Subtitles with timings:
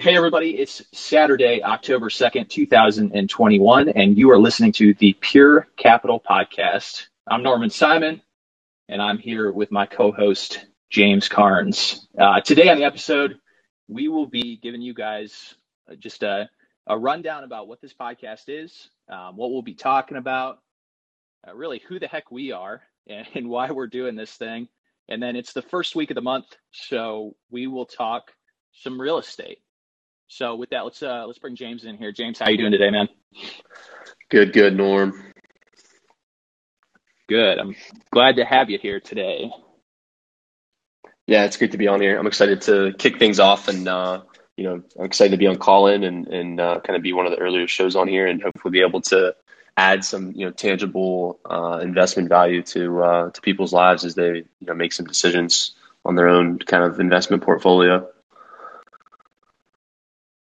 [0.00, 6.18] Hey, everybody, it's Saturday, October 2nd, 2021, and you are listening to the Pure Capital
[6.18, 7.08] Podcast.
[7.28, 8.22] I'm Norman Simon,
[8.88, 12.08] and I'm here with my co host, James Carnes.
[12.18, 13.40] Uh, today on the episode,
[13.88, 15.54] we will be giving you guys
[15.98, 16.48] just a,
[16.86, 20.60] a rundown about what this podcast is, um, what we'll be talking about,
[21.46, 24.66] uh, really who the heck we are, and, and why we're doing this thing.
[25.10, 28.32] And then it's the first week of the month, so we will talk
[28.72, 29.58] some real estate.
[30.30, 32.12] So with that, let's uh, let's bring James in here.
[32.12, 33.08] James, how are you doing today, man?
[34.28, 35.24] Good, good, Norm.
[37.28, 37.58] Good.
[37.58, 37.74] I'm
[38.12, 39.50] glad to have you here today.
[41.26, 42.16] Yeah, it's great to be on here.
[42.16, 44.22] I'm excited to kick things off, and uh,
[44.56, 47.26] you know, I'm excited to be on Callin and and uh, kind of be one
[47.26, 49.34] of the earlier shows on here, and hopefully be able to
[49.76, 54.44] add some you know tangible uh, investment value to uh, to people's lives as they
[54.60, 55.72] you know make some decisions
[56.04, 58.08] on their own kind of investment portfolio.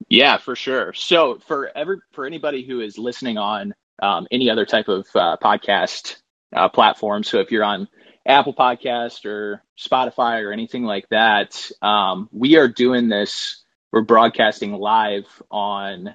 [0.09, 0.93] Yeah, for sure.
[0.95, 5.37] So for every for anybody who is listening on um, any other type of uh,
[5.43, 6.17] podcast
[6.55, 7.89] uh, platform, so if you're on
[8.27, 13.63] Apple Podcast or Spotify or anything like that, um, we are doing this.
[13.93, 16.15] We're broadcasting live on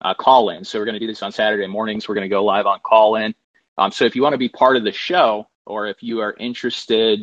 [0.00, 0.64] uh, Callin.
[0.64, 2.08] So we're going to do this on Saturday mornings.
[2.08, 3.34] We're going to go live on Callin.
[3.78, 6.34] Um, so if you want to be part of the show, or if you are
[6.38, 7.22] interested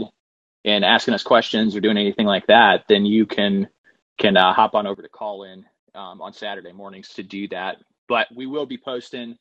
[0.64, 3.68] in asking us questions or doing anything like that, then you can
[4.20, 5.66] can uh, hop on over to Callin
[5.96, 7.78] um, on Saturday mornings to do that.
[8.08, 9.38] But we will be posting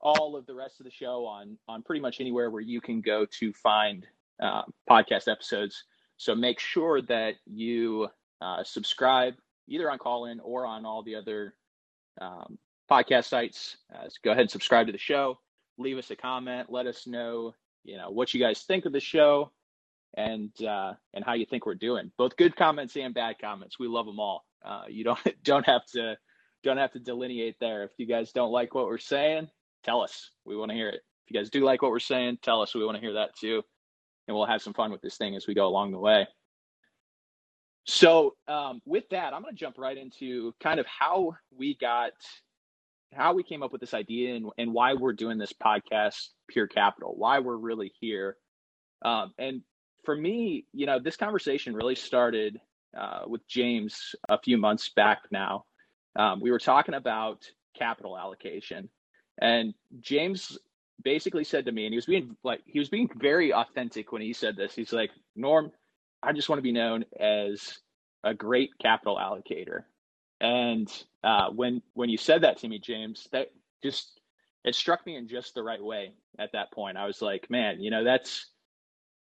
[0.00, 3.00] all of the rest of the show on on pretty much anywhere where you can
[3.00, 4.06] go to find
[4.40, 5.84] uh, podcast episodes.
[6.18, 8.08] So make sure that you
[8.40, 9.34] uh, subscribe
[9.68, 11.54] either on Callin or on all the other
[12.20, 12.58] um,
[12.90, 13.76] podcast sites.
[13.94, 15.38] Uh, go ahead and subscribe to the show.
[15.78, 16.70] Leave us a comment.
[16.70, 19.52] Let us know you know what you guys think of the show
[20.16, 22.10] and uh, and how you think we're doing.
[22.16, 23.78] Both good comments and bad comments.
[23.78, 24.45] We love them all.
[24.66, 26.16] Uh, you don't don't have to
[26.62, 27.84] don't have to delineate there.
[27.84, 29.48] If you guys don't like what we're saying,
[29.84, 30.30] tell us.
[30.44, 31.02] We want to hear it.
[31.26, 32.74] If you guys do like what we're saying, tell us.
[32.74, 33.62] We want to hear that too,
[34.26, 36.26] and we'll have some fun with this thing as we go along the way.
[37.84, 42.12] So um, with that, I'm going to jump right into kind of how we got
[43.14, 46.66] how we came up with this idea and, and why we're doing this podcast, Pure
[46.66, 48.36] Capital, why we're really here.
[49.02, 49.62] Um, and
[50.04, 52.60] for me, you know, this conversation really started
[52.98, 55.64] uh, with James a few months back now.
[56.16, 57.44] Um, we were talking about
[57.76, 58.88] capital allocation,
[59.40, 60.58] and James
[61.02, 64.22] basically said to me, and he was being like he was being very authentic when
[64.22, 64.74] he said this.
[64.74, 65.70] He's like, Norm,
[66.22, 67.78] I just want to be known as
[68.24, 69.84] a great capital allocator.
[70.40, 70.90] And
[71.22, 73.48] uh, when when you said that to me, James, that
[73.82, 74.20] just
[74.64, 76.96] it struck me in just the right way at that point.
[76.96, 78.46] I was like, man, you know, that's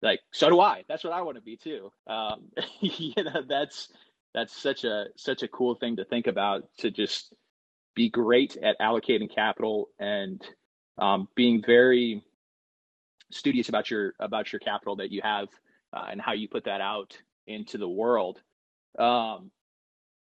[0.04, 0.84] like so do I.
[0.88, 1.90] That's what I want to be too.
[2.06, 2.50] Um,
[2.80, 3.88] you know, that's
[4.34, 7.32] that's such a such a cool thing to think about to just
[7.94, 10.42] be great at allocating capital and
[10.98, 12.22] um, being very
[13.30, 15.48] studious about your about your capital that you have
[15.92, 17.16] uh, and how you put that out
[17.46, 18.40] into the world.
[18.98, 19.50] Um,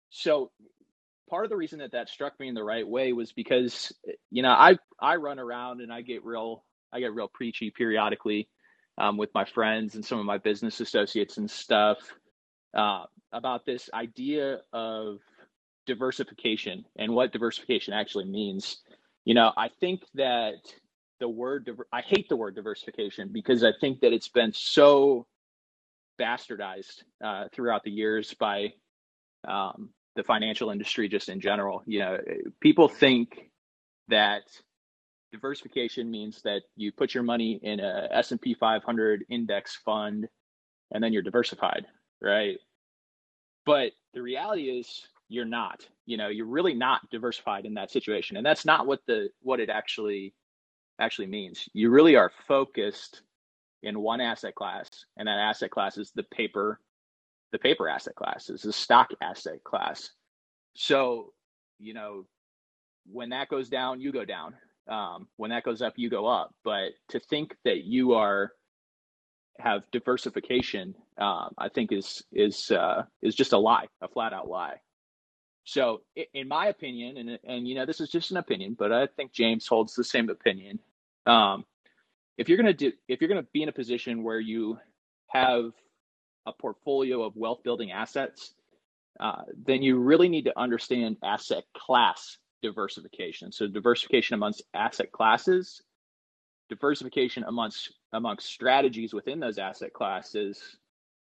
[0.09, 0.51] so
[1.29, 3.93] part of the reason that that struck me in the right way was because
[4.29, 8.47] you know I I run around and I get real I get real preachy periodically
[9.01, 11.97] um, with my friends and some of my business associates and stuff
[12.75, 13.03] uh,
[13.33, 15.17] about this idea of
[15.87, 18.77] diversification and what diversification actually means.
[19.25, 20.53] You know, I think that
[21.19, 25.25] the word I hate the word diversification because I think that it's been so
[26.19, 28.73] bastardized uh, throughout the years by
[29.47, 31.81] um, the financial industry just in general.
[31.87, 32.17] You know,
[32.59, 33.49] people think
[34.09, 34.43] that
[35.31, 40.27] diversification means that you put your money in a S&P 500 index fund
[40.91, 41.85] and then you're diversified,
[42.21, 42.57] right?
[43.65, 45.87] But the reality is you're not.
[46.05, 48.37] You know, you're really not diversified in that situation.
[48.37, 50.33] And that's not what the what it actually
[50.99, 51.69] actually means.
[51.73, 53.21] You really are focused
[53.83, 56.79] in one asset class and that asset class is the paper
[57.51, 60.11] the paper asset class is the stock asset class.
[60.73, 61.33] So,
[61.79, 62.25] you know,
[63.11, 64.53] when that goes down, you go down
[64.87, 66.53] um, when that goes up, you go up.
[66.63, 68.51] But to think that you are
[69.59, 74.49] have diversification, um, I think is is uh, is just a lie, a flat out
[74.49, 74.77] lie.
[75.63, 76.01] So,
[76.33, 79.31] in my opinion, and and you know, this is just an opinion, but I think
[79.31, 80.79] James holds the same opinion.
[81.25, 81.65] Um,
[82.37, 84.79] if you're gonna do, if you're gonna be in a position where you
[85.27, 85.71] have
[86.45, 88.55] a portfolio of wealth building assets,
[89.19, 93.51] uh, then you really need to understand asset class diversification.
[93.51, 95.81] So diversification amongst asset classes,
[96.69, 100.77] diversification amongst amongst strategies within those asset classes,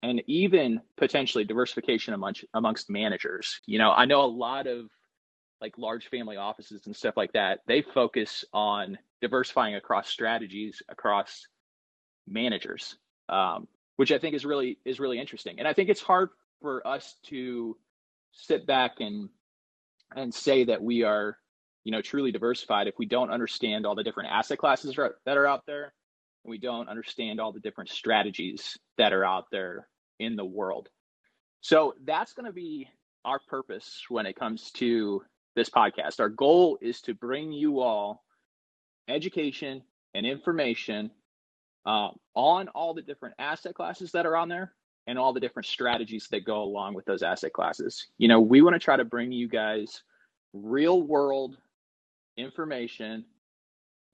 [0.02, 3.60] and even potentially diversification amongst amongst managers.
[3.66, 4.86] You know, I know a lot of
[5.60, 7.60] like large family offices and stuff like that.
[7.66, 11.46] They focus on diversifying across strategies across
[12.26, 12.96] managers,
[13.28, 13.66] um,
[13.96, 15.58] which I think is really is really interesting.
[15.58, 16.30] And I think it's hard
[16.60, 17.76] for us to
[18.32, 19.28] sit back and
[20.14, 21.36] and say that we are
[21.84, 25.46] you know truly diversified if we don't understand all the different asset classes that are
[25.46, 25.92] out there
[26.44, 29.88] and we don't understand all the different strategies that are out there
[30.18, 30.88] in the world.
[31.60, 32.88] So that's going to be
[33.24, 35.22] our purpose when it comes to
[35.56, 36.20] this podcast.
[36.20, 38.24] Our goal is to bring you all
[39.08, 39.82] education
[40.14, 41.10] and information
[41.84, 44.72] uh, on all the different asset classes that are on there
[45.08, 48.08] and all the different strategies that go along with those asset classes.
[48.18, 50.02] You know, we want to try to bring you guys
[50.52, 51.56] real world
[52.36, 53.24] information,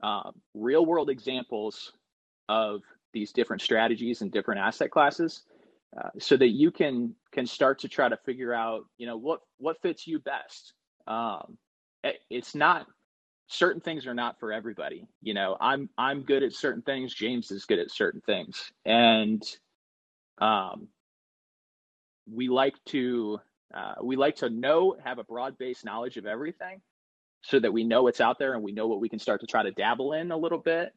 [0.05, 1.93] uh, real world examples
[2.49, 2.83] of
[3.13, 5.43] these different strategies and different asset classes
[6.01, 9.41] uh, so that you can can start to try to figure out you know what
[9.59, 10.75] what fits you best.
[11.09, 11.59] Um,
[12.05, 12.87] it, it's not
[13.49, 15.09] certain things are not for everybody.
[15.23, 17.13] You know i'm i'm good at certain things.
[17.13, 18.73] James is good at certain things.
[18.85, 19.43] And
[20.39, 20.89] um
[22.31, 23.39] we like to
[23.75, 26.81] uh, we like to know have a broad based knowledge of everything
[27.43, 29.47] so that we know what's out there and we know what we can start to
[29.47, 30.95] try to dabble in a little bit.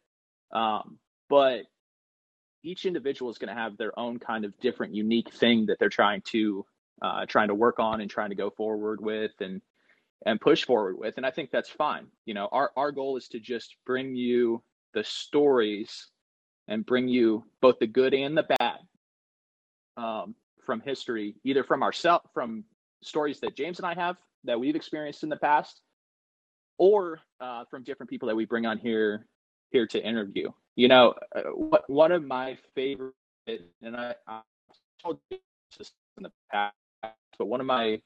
[0.52, 0.98] Um,
[1.30, 1.64] but
[2.64, 5.90] each individual is going to have their own kind of different unique thing that they're
[5.90, 6.66] trying to
[7.02, 9.62] uh, trying to work on and trying to go forward with and
[10.26, 12.08] and push forward with and i think that's fine.
[12.26, 14.64] You know our our goal is to just bring you
[14.94, 16.08] the stories
[16.68, 18.80] and bring you both the good and the bad
[19.98, 20.36] um,
[20.66, 22.64] from history either from ourselves from
[23.04, 25.82] stories that james and i have that we've experienced in the past
[26.78, 29.26] or uh, from different people that we bring on here
[29.72, 31.42] here to interview you know, uh,
[31.88, 33.14] one of my favorite,
[33.48, 34.42] and I, I
[35.02, 35.40] told you
[35.76, 36.76] this in the past,
[37.40, 38.00] but one of my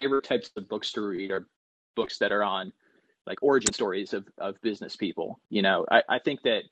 [0.00, 1.46] favorite types of books to read are
[1.94, 2.72] books that are on
[3.24, 5.38] like origin stories of, of business people.
[5.48, 6.64] You know, I, I think that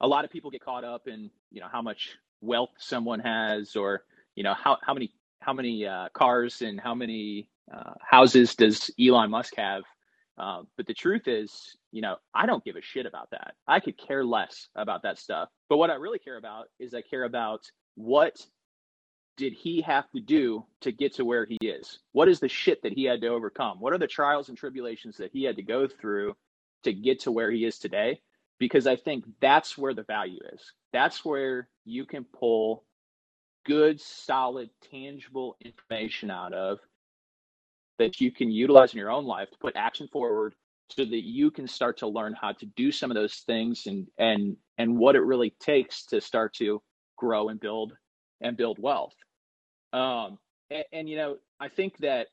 [0.00, 3.76] a lot of people get caught up in, you know, how much wealth someone has
[3.76, 4.04] or,
[4.34, 8.90] you know, how, how many, how many uh, cars and how many uh, houses does
[9.00, 9.82] Elon Musk have?
[10.36, 13.54] Uh, but the truth is, you know, I don't give a shit about that.
[13.68, 15.48] I could care less about that stuff.
[15.68, 17.60] But what I really care about is I care about
[17.94, 18.44] what
[19.36, 21.98] did he have to do to get to where he is?
[22.12, 23.80] What is the shit that he had to overcome?
[23.80, 26.34] What are the trials and tribulations that he had to go through
[26.84, 28.20] to get to where he is today?
[28.58, 30.72] Because I think that's where the value is.
[30.92, 32.84] That's where you can pull
[33.66, 36.78] good, solid, tangible information out of
[37.98, 40.54] that you can utilize in your own life to put action forward
[40.90, 44.06] so that you can start to learn how to do some of those things and
[44.18, 46.82] and and what it really takes to start to
[47.16, 47.92] grow and build
[48.40, 49.14] and build wealth
[49.92, 50.38] um
[50.70, 52.26] and, and you know i think that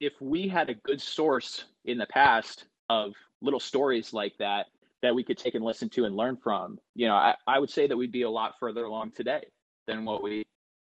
[0.00, 4.66] if we had a good source in the past of little stories like that
[5.06, 7.70] that we could take and listen to and learn from you know i, I would
[7.70, 9.44] say that we'd be a lot further along today
[9.86, 10.44] than what we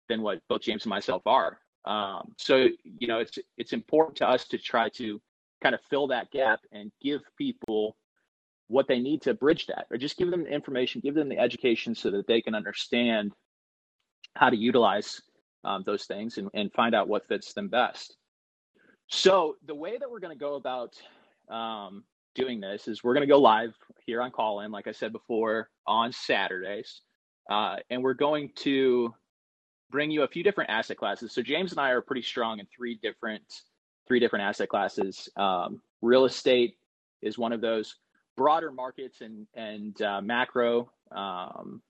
[0.10, 4.28] than what both james and myself are um, so you know, it's it's important to
[4.28, 5.22] us to try to
[5.64, 7.96] kind of fill that gap and give people
[8.68, 11.40] what they need to bridge that, or just give them the information, give them the
[11.40, 13.32] education so that they can understand
[14.36, 15.22] how to utilize
[15.64, 18.18] um, those things and, and find out what fits them best.
[19.08, 20.94] So the way that we're going to go about
[21.50, 22.04] um,
[22.38, 23.76] doing this is we're going to go live
[24.06, 27.02] here on Callin, like I said before, on Saturdays,
[27.50, 29.14] uh, and we're going to
[29.90, 31.34] bring you a few different asset classes.
[31.34, 33.44] So James and I are pretty strong in three different
[34.08, 35.28] three different asset classes.
[35.36, 36.78] Um, real estate
[37.22, 37.96] is one of those.
[38.38, 41.82] Broader markets and and uh, macro um,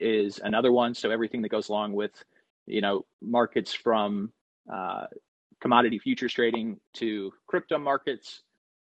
[0.00, 0.94] is another one.
[0.94, 2.12] So everything that goes along with
[2.66, 4.32] you know markets from
[4.72, 5.06] uh,
[5.60, 8.42] commodity futures trading to crypto markets,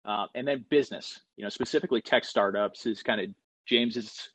[0.05, 1.21] uh, and then business.
[1.37, 3.31] You know specifically tech startups is kind of
[3.67, 4.31] James's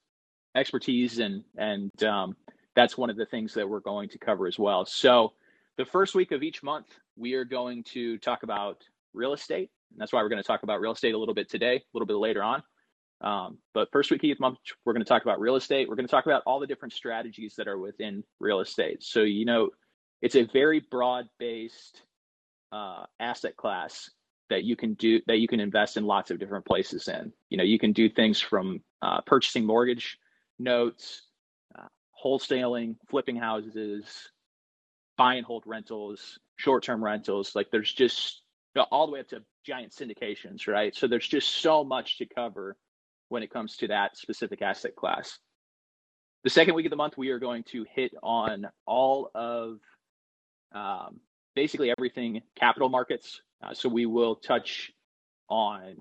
[0.56, 2.36] expertise and and um,
[2.76, 4.86] that's one of the things that we're going to cover as well.
[4.86, 5.34] So,
[5.78, 8.84] the first week of each month, we are going to talk about
[9.14, 9.70] real estate.
[9.92, 11.82] And that's why we're going to talk about real estate a little bit today, a
[11.94, 12.64] little bit later on.
[13.22, 15.90] Um, but first week of each month, we're going to talk about real estate.
[15.90, 19.04] We're going to talk about all the different strategies that are within real estate.
[19.04, 19.70] So, you know,
[20.22, 22.04] it's a very broad based
[22.72, 24.10] uh, asset class
[24.50, 27.58] that you can do that you can invest in lots of different places in you
[27.58, 30.18] know you can do things from uh, purchasing mortgage
[30.58, 31.24] notes
[32.24, 34.06] wholesaling, flipping houses,
[35.18, 37.56] buy and hold rentals, short term rentals.
[37.56, 38.42] Like there's just
[38.92, 40.96] all the way up to giant syndications, right?
[40.96, 42.78] So there's just so much to cover
[43.30, 45.38] when it comes to that specific asset class.
[46.44, 49.80] the second week of the month, we are going to hit on all of
[50.74, 51.20] um,
[51.56, 53.42] basically everything capital markets.
[53.64, 54.92] Uh, so we will touch
[55.50, 55.96] on,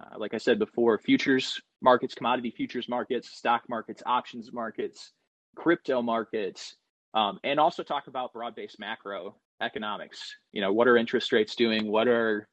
[0.00, 5.12] uh, like I said before, futures markets, commodity futures markets, stock markets, options markets,
[5.56, 6.76] crypto markets,
[7.14, 10.34] um, and also talk about broad-based macro economics.
[10.52, 11.90] You know, what are interest rates doing?
[11.90, 12.48] What are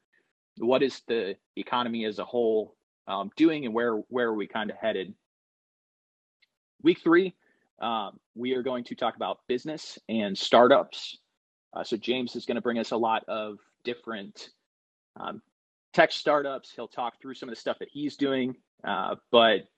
[0.58, 4.70] what is the economy as a whole um, doing, and where where are we kind
[4.70, 5.14] of headed?
[6.82, 7.34] Week three,
[7.80, 11.18] um, we are going to talk about business and startups.
[11.74, 14.50] Uh, so James is going to bring us a lot of different
[15.18, 15.42] um,
[15.92, 16.72] tech startups.
[16.74, 19.68] He'll talk through some of the stuff that he's doing, uh, but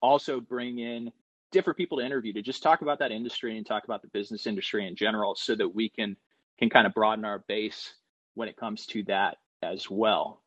[0.00, 1.10] also bring in
[1.52, 4.46] different people to interview to just talk about that industry and talk about the business
[4.46, 6.16] industry in general, so that we can
[6.58, 7.94] can kind of broaden our base
[8.34, 10.42] when it comes to that as well.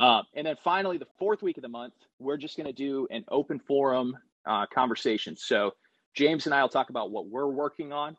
[0.00, 3.06] Uh, and then finally, the fourth week of the month, we're just going to do
[3.10, 4.16] an open forum
[4.46, 5.36] uh, conversation.
[5.36, 5.72] So
[6.14, 8.16] James and I will talk about what we're working on,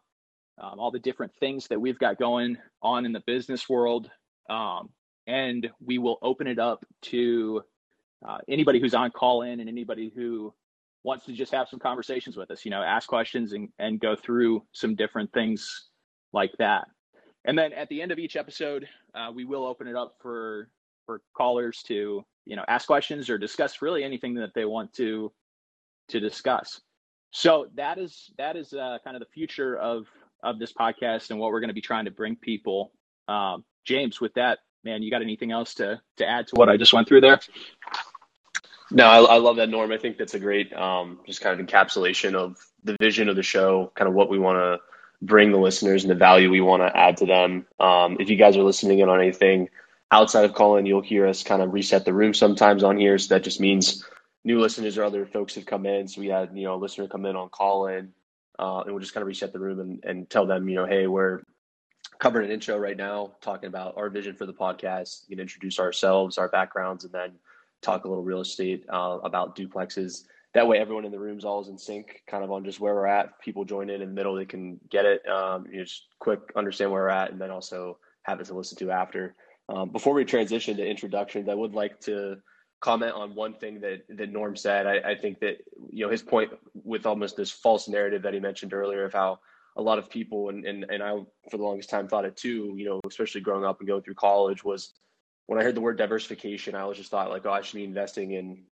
[0.59, 4.09] um, all the different things that we've got going on in the business world,
[4.49, 4.89] um,
[5.27, 7.63] and we will open it up to
[8.27, 10.53] uh, anybody who's on Callin and anybody who
[11.03, 12.65] wants to just have some conversations with us.
[12.65, 15.89] You know, ask questions and and go through some different things
[16.31, 16.87] like that.
[17.45, 20.69] And then at the end of each episode, uh, we will open it up for
[21.05, 25.31] for callers to you know ask questions or discuss really anything that they want to
[26.09, 26.81] to discuss.
[27.31, 30.07] So that is that is uh, kind of the future of
[30.43, 32.91] of this podcast and what we're going to be trying to bring people.
[33.27, 36.77] Um, James, with that, man, you got anything else to to add to what I
[36.77, 37.39] just went through there?
[38.91, 39.91] No, I, I love that, Norm.
[39.91, 43.43] I think that's a great um, just kind of encapsulation of the vision of the
[43.43, 44.79] show, kind of what we want to
[45.25, 47.65] bring the listeners and the value we want to add to them.
[47.79, 49.69] Um, if you guys are listening in on anything
[50.11, 53.17] outside of Callin, you'll hear us kind of reset the room sometimes on here.
[53.17, 54.05] So that just means
[54.43, 56.07] new listeners or other folks have come in.
[56.07, 58.13] So we had, you know, a listener come in on Callin,
[58.59, 60.85] uh, and we'll just kind of reset the room and, and tell them, you know,
[60.85, 61.43] hey, we're
[62.19, 65.23] covering an intro right now, talking about our vision for the podcast.
[65.27, 67.33] We can introduce ourselves, our backgrounds, and then
[67.81, 70.23] talk a little real estate uh, about duplexes.
[70.53, 73.07] That way, everyone in the room's all in sync, kind of on just where we're
[73.07, 73.39] at.
[73.41, 75.27] People join in in the middle, they can get it.
[75.27, 78.53] Um, you know, just quick understand where we're at, and then also have it to
[78.53, 79.35] listen to after.
[79.69, 82.37] Um, before we transition to introductions, I would like to
[82.81, 84.85] comment on one thing that that Norm said.
[84.85, 85.57] I, I, think that
[85.89, 86.51] you know his point
[86.83, 89.39] with almost this false narrative that he mentioned earlier of how
[89.75, 91.15] a lot of people and and and I
[91.49, 92.73] for the longest time thought it too.
[92.77, 94.93] You know, especially growing up and going through college was
[95.47, 97.83] when I heard the word diversification, I always just thought like, oh, I should be
[97.83, 98.63] investing in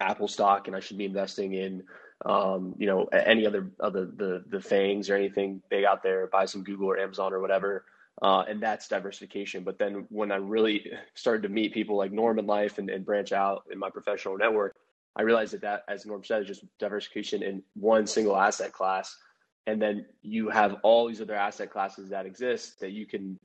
[0.00, 1.82] Apple stock and I should be investing in
[2.26, 6.26] um, you know any other other the the FAANGs or anything big out there.
[6.26, 7.84] Buy some Google or Amazon or whatever.
[8.22, 9.64] Uh, and that's diversification.
[9.64, 13.04] But then when I really started to meet people like Norm in life and, and
[13.04, 14.76] branch out in my professional network,
[15.16, 19.16] I realized that that, as Norm said, is just diversification in one single asset class.
[19.66, 23.38] And then you have all these other asset classes that exist that you can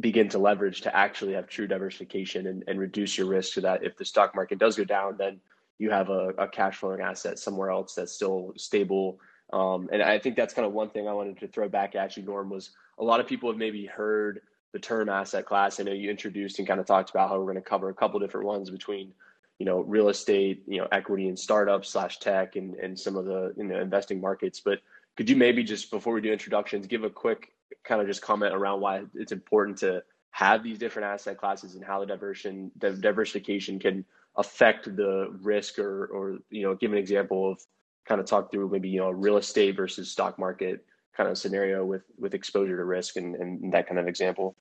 [0.00, 3.84] begin to leverage to actually have true diversification and, and reduce your risk so that
[3.84, 5.40] if the stock market does go down, then
[5.78, 9.18] you have a, a cash flowing asset somewhere else that's still stable.
[9.52, 12.16] Um, and I think that's kind of one thing I wanted to throw back at
[12.16, 14.40] you, Norm, was– a lot of people have maybe heard
[14.72, 15.78] the term asset class.
[15.78, 17.94] I know you introduced and kind of talked about how we're going to cover a
[17.94, 19.12] couple different ones between,
[19.58, 23.24] you know, real estate, you know, equity and startups slash tech and, and some of
[23.24, 24.60] the, you know, investing markets.
[24.60, 24.80] But
[25.16, 27.52] could you maybe just before we do introductions, give a quick
[27.84, 31.84] kind of just comment around why it's important to have these different asset classes and
[31.84, 34.04] how the diversion, the diversification can
[34.36, 37.60] affect the risk or, or, you know, give an example of
[38.06, 40.84] kind of talk through maybe, you know, real estate versus stock market
[41.16, 44.54] kind of scenario with with exposure to risk and, and that kind of example.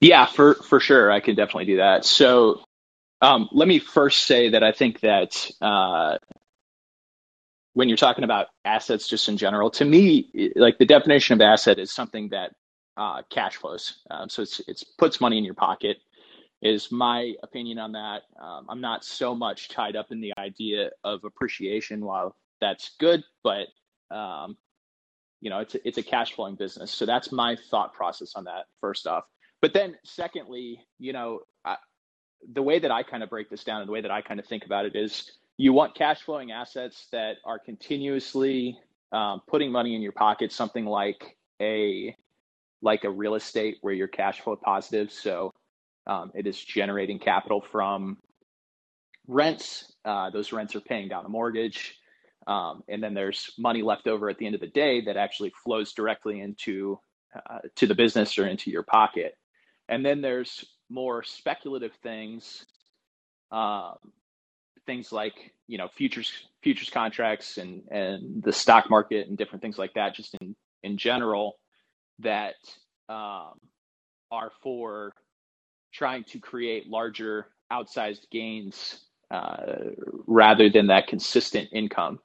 [0.00, 2.04] Yeah, for for sure, I can definitely do that.
[2.04, 2.62] So,
[3.20, 6.18] um, let me first say that I think that uh,
[7.74, 11.78] when you're talking about assets, just in general, to me, like the definition of asset
[11.78, 12.52] is something that
[12.96, 13.98] uh, cash flows.
[14.10, 15.98] Um, so it's it's puts money in your pocket
[16.62, 18.22] is my opinion on that.
[18.40, 23.22] Um, I'm not so much tied up in the idea of appreciation, while that's good,
[23.44, 23.68] but
[24.10, 24.56] um,
[25.40, 26.90] you know, it's it's a cash flowing business.
[26.90, 28.66] So that's my thought process on that.
[28.80, 29.24] First off,
[29.60, 31.76] but then secondly, you know, I,
[32.52, 34.38] the way that I kind of break this down and the way that I kind
[34.40, 38.78] of think about it is, you want cash flowing assets that are continuously
[39.10, 40.52] um, putting money in your pocket.
[40.52, 42.14] Something like a
[42.80, 45.10] like a real estate where you're cash flow positive.
[45.10, 45.52] So
[46.06, 48.18] um, it is generating capital from
[49.26, 49.92] rents.
[50.04, 51.96] Uh, those rents are paying down a mortgage.
[52.46, 55.52] Um, and then there's money left over at the end of the day that actually
[55.64, 56.98] flows directly into
[57.34, 59.36] uh, to the business or into your pocket.
[59.88, 62.64] And then there's more speculative things
[63.50, 63.96] um,
[64.86, 65.34] things like
[65.68, 70.14] you know futures futures contracts and and the stock market and different things like that,
[70.14, 71.58] just in in general,
[72.20, 72.56] that
[73.08, 73.54] um,
[74.30, 75.12] are for
[75.92, 79.74] trying to create larger outsized gains uh,
[80.26, 82.18] rather than that consistent income.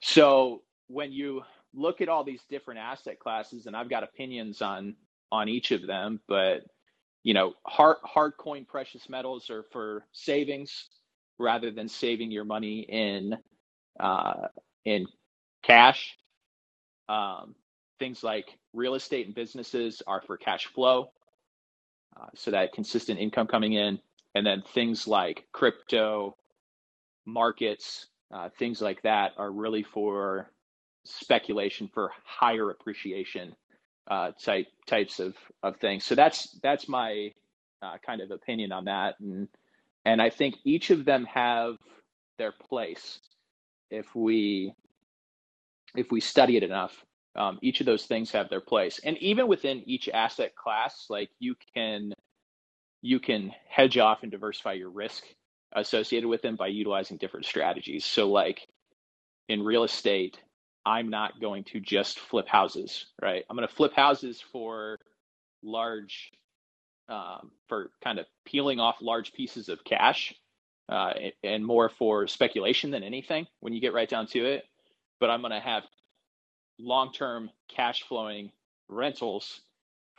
[0.00, 1.42] So when you
[1.74, 4.96] look at all these different asset classes, and I've got opinions on
[5.32, 6.62] on each of them, but
[7.28, 10.88] you know, hard hard coin precious metals are for savings
[11.38, 13.36] rather than saving your money in
[14.00, 14.48] uh,
[14.86, 15.06] in
[15.62, 16.16] cash.
[17.06, 17.54] Um,
[17.98, 21.10] things like real estate and businesses are for cash flow,
[22.18, 23.98] uh, so that consistent income coming in,
[24.34, 26.34] and then things like crypto,
[27.26, 30.50] markets, uh, things like that are really for
[31.04, 33.54] speculation for higher appreciation
[34.08, 36.04] uh, type types of of things.
[36.04, 37.32] So that's that's my
[37.82, 39.48] uh, kind of opinion on that, and
[40.04, 41.76] and I think each of them have
[42.38, 43.20] their place
[43.90, 44.72] if we
[45.96, 47.04] if we study it enough.
[47.36, 51.30] Um, each of those things have their place, and even within each asset class, like
[51.38, 52.12] you can
[53.02, 55.24] you can hedge off and diversify your risk
[55.74, 58.04] associated with them by utilizing different strategies.
[58.04, 58.66] So, like
[59.48, 60.38] in real estate,
[60.88, 63.44] I'm not going to just flip houses, right?
[63.48, 64.96] I'm going to flip houses for
[65.62, 66.32] large,
[67.10, 70.34] um, for kind of peeling off large pieces of cash
[70.88, 71.12] uh,
[71.44, 74.64] and more for speculation than anything when you get right down to it.
[75.20, 75.82] But I'm going to have
[76.78, 78.50] long term cash flowing
[78.88, 79.60] rentals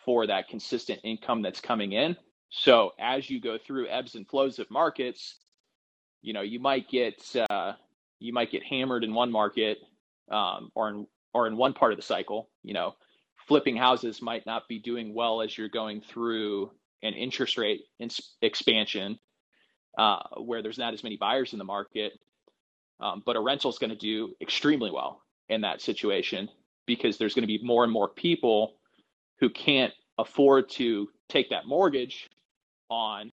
[0.05, 2.15] for that consistent income that's coming in.
[2.51, 5.35] So as you go through ebbs and flows of markets,
[6.21, 7.73] you know you might get uh,
[8.19, 9.79] you might get hammered in one market
[10.31, 12.50] um, or in or in one part of the cycle.
[12.63, 12.95] You know,
[13.48, 16.71] flipping houses might not be doing well as you're going through
[17.03, 17.81] an interest rate
[18.41, 19.19] expansion
[19.98, 22.13] uh, where there's not as many buyers in the market.
[23.00, 26.50] Um, but a rental is going to do extremely well in that situation
[26.86, 28.75] because there's going to be more and more people
[29.39, 32.30] who can't afford to take that mortgage
[32.89, 33.32] on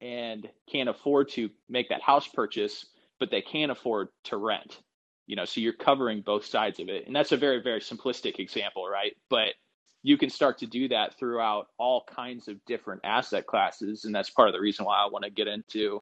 [0.00, 2.86] and can't afford to make that house purchase,
[3.18, 4.78] but they can afford to rent
[5.26, 7.06] you know so you're covering both sides of it.
[7.06, 9.16] And that's a very very simplistic example right?
[9.30, 9.54] But
[10.02, 14.04] you can start to do that throughout all kinds of different asset classes.
[14.04, 16.00] And that's part of the reason why i want to get into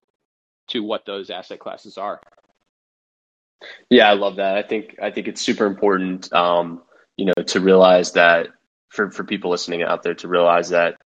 [0.68, 2.20] to what those asset classes are.
[3.90, 4.56] Yeah i love that.
[4.56, 6.82] I think i think it's super important um,
[7.16, 8.48] you know to realize that
[8.88, 10.96] for for people listening out there to realize that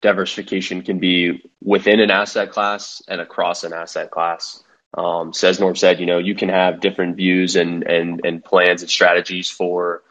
[0.00, 4.62] diversification can be within an asset class and across an asset class
[4.94, 8.44] um, so as Norm said, you know, you can have different views and, and, and
[8.44, 10.02] plans and strategies for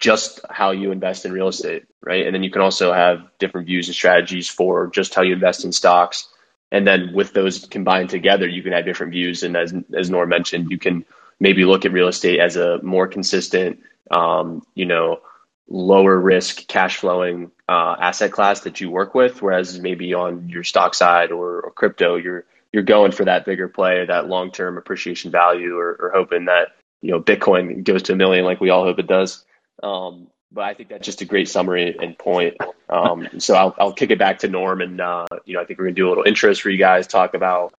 [0.00, 2.26] just how you invest in real estate, right?
[2.26, 5.64] And then you can also have different views and strategies for just how you invest
[5.64, 6.28] in stocks.
[6.72, 9.42] And then with those combined together, you can have different views.
[9.42, 11.04] And as, as Norm mentioned, you can
[11.38, 15.20] maybe look at real estate as a more consistent, um, you know,
[15.68, 19.42] lower risk cash flowing uh, asset class that you work with.
[19.42, 23.68] Whereas maybe on your stock side or, or crypto, you're you're going for that bigger
[23.68, 26.68] play, that long term appreciation value, or, or, hoping that
[27.00, 29.44] you know Bitcoin goes to a million like we all hope it does.
[29.82, 32.56] Um, but I think that's just a great summary and point.
[32.88, 35.78] Um, so I'll, I'll kick it back to Norm, and uh, you know I think
[35.78, 37.74] we're gonna do a little intros for you guys, talk about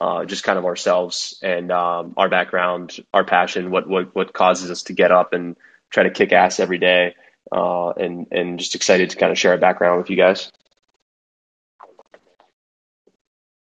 [0.00, 4.70] uh, just kind of ourselves and um, our background, our passion, what what what causes
[4.70, 5.56] us to get up and
[5.90, 7.14] try to kick ass every day,
[7.52, 10.50] uh, and and just excited to kind of share our background with you guys.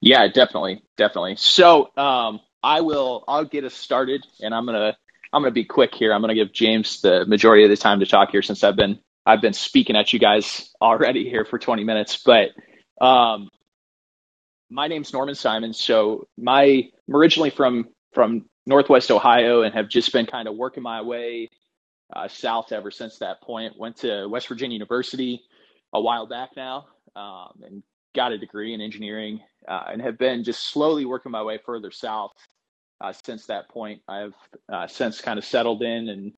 [0.01, 1.35] Yeah, definitely, definitely.
[1.37, 3.23] So um, I will.
[3.27, 4.97] I'll get us started, and I'm gonna.
[5.33, 6.13] I'm gonna be quick here.
[6.13, 8.99] I'm gonna give James the majority of the time to talk here, since I've been
[9.25, 12.21] I've been speaking at you guys already here for 20 minutes.
[12.25, 12.49] But
[13.05, 13.49] um,
[14.69, 15.73] my name's Norman Simon.
[15.73, 16.63] So my
[17.07, 21.49] I'm originally from from Northwest Ohio, and have just been kind of working my way
[22.15, 23.77] uh, south ever since that point.
[23.77, 25.43] Went to West Virginia University
[25.93, 30.43] a while back now, um, and got a degree in engineering uh, and have been
[30.43, 32.33] just slowly working my way further south
[33.01, 34.01] uh, since that point.
[34.07, 34.35] I've
[34.71, 36.33] uh, since kind of settled in and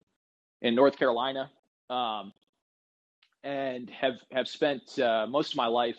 [0.61, 1.51] in North Carolina,
[1.89, 2.31] um,
[3.43, 5.97] and have have spent uh, most of my life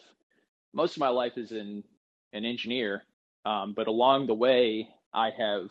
[0.73, 1.85] most of my life as an
[2.33, 3.05] an engineer.
[3.47, 5.71] Um, but along the way, I have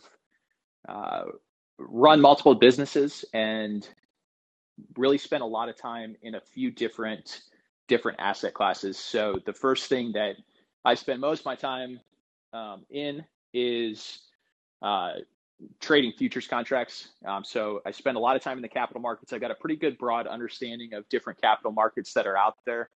[0.87, 1.23] uh,
[1.79, 3.87] run multiple businesses and
[4.97, 7.41] really spent a lot of time in a few different
[7.87, 8.97] different asset classes.
[8.97, 10.35] So the first thing that
[10.85, 11.99] I spend most of my time
[12.53, 14.19] um, in is
[14.81, 15.13] uh,
[15.79, 17.09] trading futures contracts.
[17.25, 19.33] Um, so I spend a lot of time in the capital markets.
[19.33, 22.89] I've got a pretty good broad understanding of different capital markets that are out there,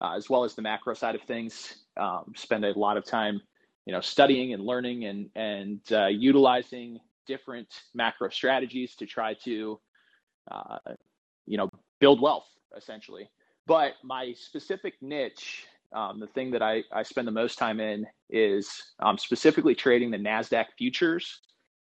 [0.00, 1.84] uh, as well as the macro side of things.
[1.96, 3.40] Um, spend a lot of time
[3.86, 9.80] you know, studying and learning and and uh, utilizing different macro strategies to try to,
[10.50, 10.78] uh,
[11.46, 11.70] you know,
[12.00, 12.46] build wealth
[12.76, 13.30] essentially.
[13.66, 18.06] But my specific niche, um, the thing that I, I spend the most time in
[18.30, 21.40] is um, specifically trading the NASDAQ futures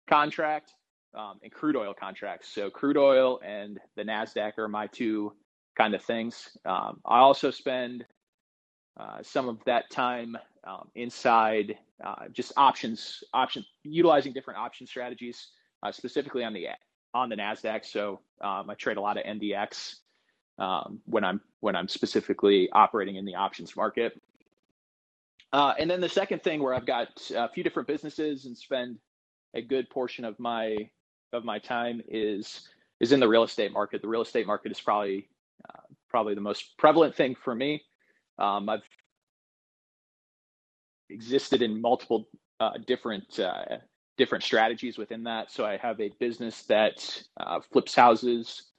[0.09, 0.73] contract
[1.15, 2.49] um, and crude oil contracts.
[2.49, 5.33] So, crude oil and the NASDAQ are my two
[5.77, 6.57] kind of things.
[6.65, 8.05] Um, I also spend
[8.99, 15.49] uh, some of that time um, inside uh, just options, option utilizing different option strategies,
[15.83, 16.69] uh, specifically on the
[17.13, 17.85] on the Nasdaq.
[17.85, 19.97] So um, I trade a lot of NDX
[20.59, 24.21] um, when I'm when I'm specifically operating in the options market.
[25.53, 28.99] Uh, and then the second thing where I've got a few different businesses and spend
[29.55, 30.77] a good portion of my
[31.33, 32.69] of my time is
[33.01, 34.03] is in the real estate market.
[34.03, 35.29] The real estate market is probably
[35.69, 37.83] uh, probably the most prevalent thing for me.
[38.39, 38.83] Um, I've
[41.11, 42.29] existed in multiple
[42.61, 43.79] uh, different uh,
[44.17, 45.51] different strategies within that.
[45.51, 48.71] So I have a business that uh, flips houses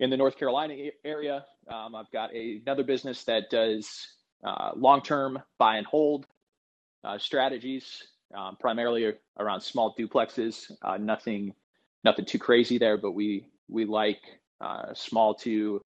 [0.00, 1.44] in the North Carolina area.
[1.68, 3.88] Um, I've got a, another business that does
[4.44, 6.26] uh, long term buy and hold
[7.04, 8.02] uh, strategies,
[8.34, 10.70] um, primarily around small duplexes.
[10.82, 11.54] Uh, nothing
[12.04, 14.20] nothing too crazy there, but we we like
[14.94, 15.80] small to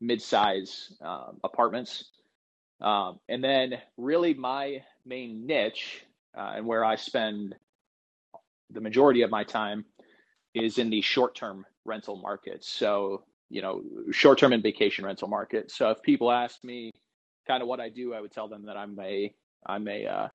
[0.00, 2.04] mid-size um, apartments.
[2.80, 6.02] Um, and then, really, my main niche
[6.36, 7.54] uh, and where I spend
[8.70, 9.84] the majority of my time
[10.54, 12.64] is in the short-term rental market.
[12.64, 15.70] So, you know, short-term and vacation rental market.
[15.70, 16.90] So, if people ask me
[17.46, 19.34] kind of what I do, I would tell them that I'm a
[19.66, 20.28] I'm a uh,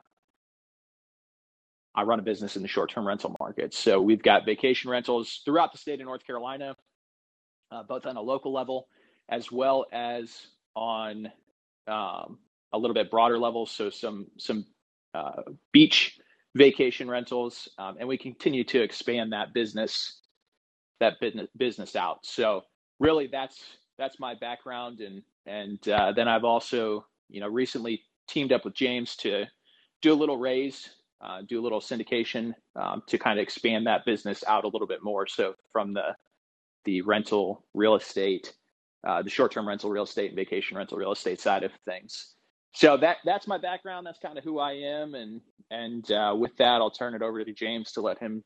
[1.96, 3.74] I run a business in the short-term rental market.
[3.74, 6.76] So, we've got vacation rentals throughout the state of North Carolina,
[7.72, 8.88] uh, both on a local level
[9.30, 11.32] as well as on
[11.88, 12.38] um,
[12.74, 13.66] a little bit broader level.
[13.66, 14.66] So some some
[15.14, 15.42] uh,
[15.72, 16.20] beach
[16.56, 20.22] vacation rentals, um, and we continue to expand that business
[21.00, 22.20] that business business out.
[22.26, 22.64] So
[23.00, 23.60] really, that's
[23.98, 28.76] that's my background, and and uh, then I've also you know recently teamed up with
[28.76, 29.46] James to
[30.02, 30.90] do a little raise,
[31.22, 34.88] uh, do a little syndication um, to kind of expand that business out a little
[34.88, 35.28] bit more.
[35.28, 36.16] So from the
[36.86, 38.54] the rental real estate
[39.06, 42.36] uh, the short-term rental real estate and vacation rental real estate side of things.
[42.74, 44.08] So that that's my background.
[44.08, 47.44] That's kind of who I am, and and uh, with that, I'll turn it over
[47.44, 48.44] to James to let him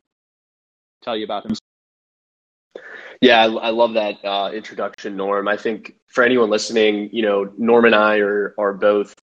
[1.03, 1.68] tell you about himself.
[3.21, 5.47] Yeah, I, I love that uh, introduction, Norm.
[5.47, 9.15] I think for anyone listening, you know, Norm and I are are both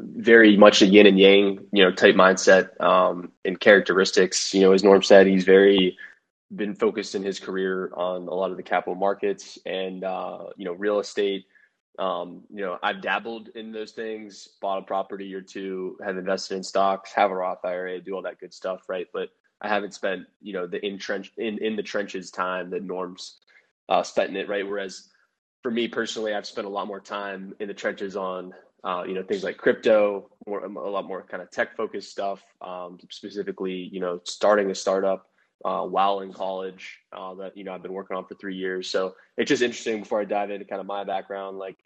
[0.00, 4.54] very much a yin and yang, you know, type mindset um, and characteristics.
[4.54, 5.96] You know, as Norm said, he's very
[6.54, 10.64] been focused in his career on a lot of the capital markets and uh, you
[10.64, 11.46] know real estate.
[11.98, 16.56] Um, you know, I've dabbled in those things, bought a property or two, have invested
[16.56, 19.06] in stocks, have a Roth IRA, do all that good stuff, right?
[19.12, 19.28] But
[19.62, 23.38] I haven't spent you know the in trench in in the trenches time that Norm's
[23.88, 24.66] uh, spent in it, right?
[24.66, 25.08] Whereas
[25.62, 28.52] for me personally, I've spent a lot more time in the trenches on
[28.84, 32.42] uh, you know things like crypto, more, a lot more kind of tech focused stuff,
[32.60, 35.28] um, specifically you know starting a startup
[35.64, 38.90] uh, while in college uh, that you know I've been working on for three years.
[38.90, 40.00] So it's just interesting.
[40.00, 41.76] Before I dive into kind of my background, like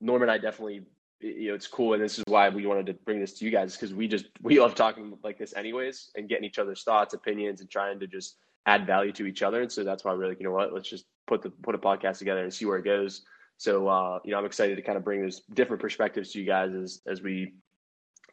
[0.00, 0.86] Norman, I definitely
[1.24, 3.50] you know it's cool, and this is why we wanted to bring this to you
[3.50, 7.14] guys because we just we love talking like this anyways, and getting each other's thoughts,
[7.14, 9.62] opinions, and trying to just add value to each other.
[9.62, 11.78] And so that's why we're like, you know what, let's just put the put a
[11.78, 13.22] podcast together and see where it goes.
[13.56, 16.46] So uh, you know, I'm excited to kind of bring those different perspectives to you
[16.46, 17.54] guys as as we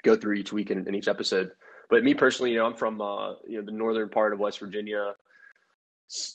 [0.04, 1.52] go through each week and, each episode.
[1.90, 4.60] But me personally, you know, I'm from uh, you know the northern part of West
[4.60, 5.14] Virginia.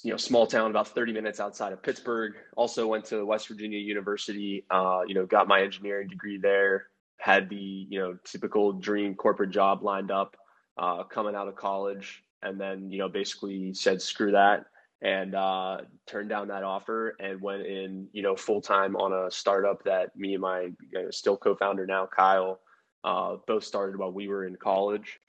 [0.02, 2.34] You know, small town, about 30 minutes outside of Pittsburgh.
[2.56, 4.64] Also went to West Virginia University.
[4.70, 6.86] Uh, you know, got my engineering degree there.
[7.18, 10.36] Had the you know typical dream corporate job lined up
[10.78, 14.66] uh, coming out of college, and then you know basically said screw that
[15.02, 19.30] and uh, turned down that offer and went in, you know, full time on a
[19.30, 22.60] startup that me and my you know, still co-founder now, Kyle,
[23.04, 25.20] uh, both started while we were in college.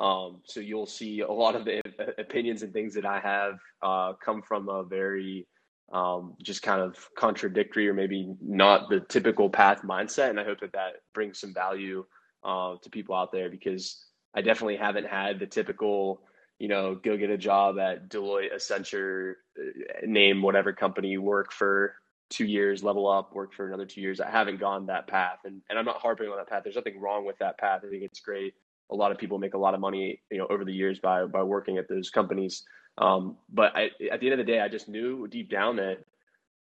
[0.00, 1.82] Um, so you'll see a lot of the
[2.18, 5.46] opinions and things that I have uh, come from a very
[5.92, 10.30] um, just kind of contradictory or maybe not the typical path mindset.
[10.30, 12.04] And I hope that that brings some value
[12.44, 16.22] uh, to people out there because I definitely haven't had the typical,
[16.58, 21.52] you know, go get a job at Deloitte, Accenture, uh, name whatever company you work
[21.52, 21.94] for
[22.30, 24.20] two years, level up, work for another two years.
[24.20, 26.62] I haven't gone that path, and and I'm not harping on that path.
[26.62, 27.80] There's nothing wrong with that path.
[27.86, 28.54] I think it's great
[28.90, 31.24] a lot of people make a lot of money, you know, over the years by
[31.26, 32.64] by working at those companies.
[32.98, 35.98] Um, but I, at the end of the day, I just knew deep down that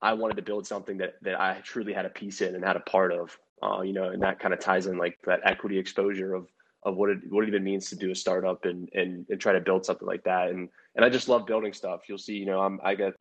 [0.00, 2.76] I wanted to build something that that I truly had a piece in and had
[2.76, 3.36] a part of.
[3.62, 6.48] Uh, you know, and that kind of ties in like that equity exposure of
[6.84, 9.52] of what it what it even means to do a startup and and and try
[9.52, 10.48] to build something like that.
[10.48, 12.02] And and I just love building stuff.
[12.08, 13.14] You'll see, you know, I'm I get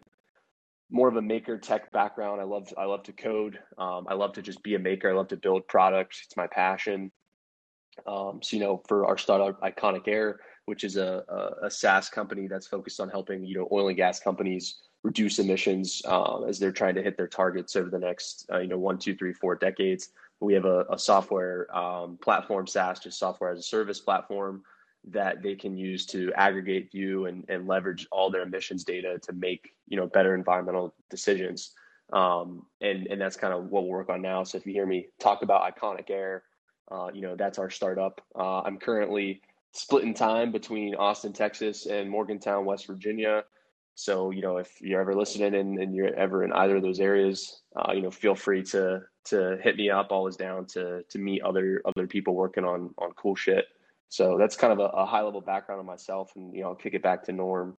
[0.89, 2.41] more of a maker tech background.
[2.41, 3.59] I love I love to code.
[3.77, 5.09] Um, I love to just be a maker.
[5.09, 6.21] I love to build products.
[6.25, 7.11] It's my passion.
[8.07, 12.09] Um, so you know, for our startup, Iconic Air, which is a, a, a SaaS
[12.09, 16.59] company that's focused on helping you know oil and gas companies reduce emissions uh, as
[16.59, 19.33] they're trying to hit their targets over the next uh, you know one, two, three,
[19.33, 20.09] four decades.
[20.39, 24.63] We have a, a software um, platform, SaaS, just software as a service platform
[25.09, 29.33] that they can use to aggregate, view, and, and leverage all their emissions data to
[29.33, 31.73] make you know better environmental decisions.
[32.13, 34.43] Um, and and that's kind of what we'll work on now.
[34.43, 36.43] So if you hear me talk about Iconic Air,
[36.91, 38.21] uh, you know that's our startup.
[38.35, 39.41] Uh, I'm currently
[39.73, 43.43] splitting time between Austin, Texas, and Morgantown, West Virginia.
[43.95, 46.99] So, you know, if you're ever listening and, and you're ever in either of those
[46.99, 50.11] areas, uh, you know, feel free to to hit me up.
[50.11, 53.65] Always down to to meet other other people working on on cool shit.
[54.09, 56.75] So that's kind of a, a high level background on myself, and you know, I'll
[56.75, 57.77] kick it back to Norm.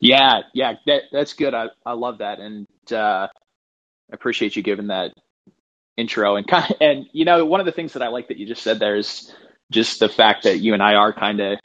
[0.00, 1.54] Yeah, yeah, that that's good.
[1.54, 3.28] I I love that, and uh, I
[4.12, 5.12] appreciate you giving that
[5.98, 6.36] intro.
[6.36, 8.46] And kind of, and you know, one of the things that I like that you
[8.46, 9.34] just said there is
[9.70, 11.58] just the fact that you and I are kind of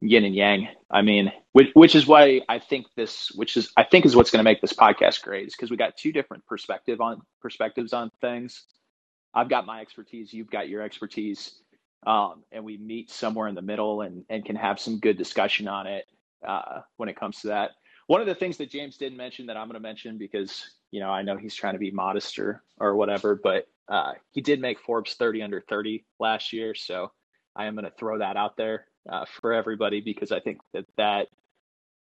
[0.00, 0.68] yin and yang.
[0.90, 4.30] I mean, which, which is why I think this, which is I think is what's
[4.30, 7.92] going to make this podcast great, is because we got two different perspective on perspectives
[7.92, 8.64] on things.
[9.32, 11.56] I've got my expertise, you've got your expertise,
[12.06, 15.66] um, and we meet somewhere in the middle and and can have some good discussion
[15.66, 16.04] on it
[16.46, 17.70] uh, when it comes to that.
[18.06, 21.00] One of the things that James didn't mention that I'm going to mention because you
[21.00, 24.60] know I know he's trying to be modest or or whatever, but uh, he did
[24.60, 27.10] make Forbes 30 under 30 last year, so
[27.56, 30.84] I am going to throw that out there uh, for everybody because I think that
[30.96, 31.26] that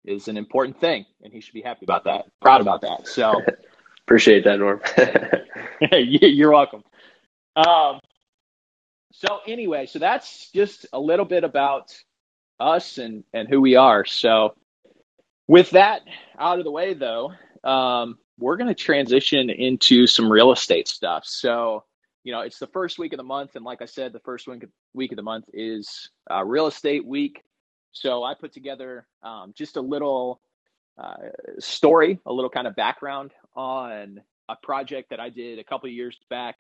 [0.05, 3.09] is an important thing, and he should be happy about that, proud about that.
[3.09, 3.40] So
[4.07, 4.83] appreciate that, Norm.
[6.20, 6.85] You're welcome.
[7.57, 8.01] Um,
[9.12, 11.97] so anyway, so that's just a little bit about
[12.61, 14.05] us and and who we are.
[14.05, 14.55] So
[15.49, 16.03] with that
[16.38, 17.33] out of the way, though,
[17.64, 21.25] um, we're going to transition into some real estate stuff.
[21.27, 21.85] So
[22.25, 24.49] you know, it's the first week of the month, and like I said, the first
[24.49, 27.44] week week of the month is uh, real estate week.
[27.92, 30.40] So I put together um, just a little
[30.99, 31.16] uh,
[31.59, 36.18] story, a little kind of background on a project that I did a couple years
[36.31, 36.57] back,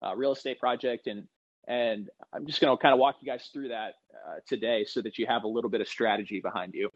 [0.00, 1.26] a real estate project, and
[1.66, 5.02] and I'm just going to kind of walk you guys through that uh, today, so
[5.02, 6.88] that you have a little bit of strategy behind you.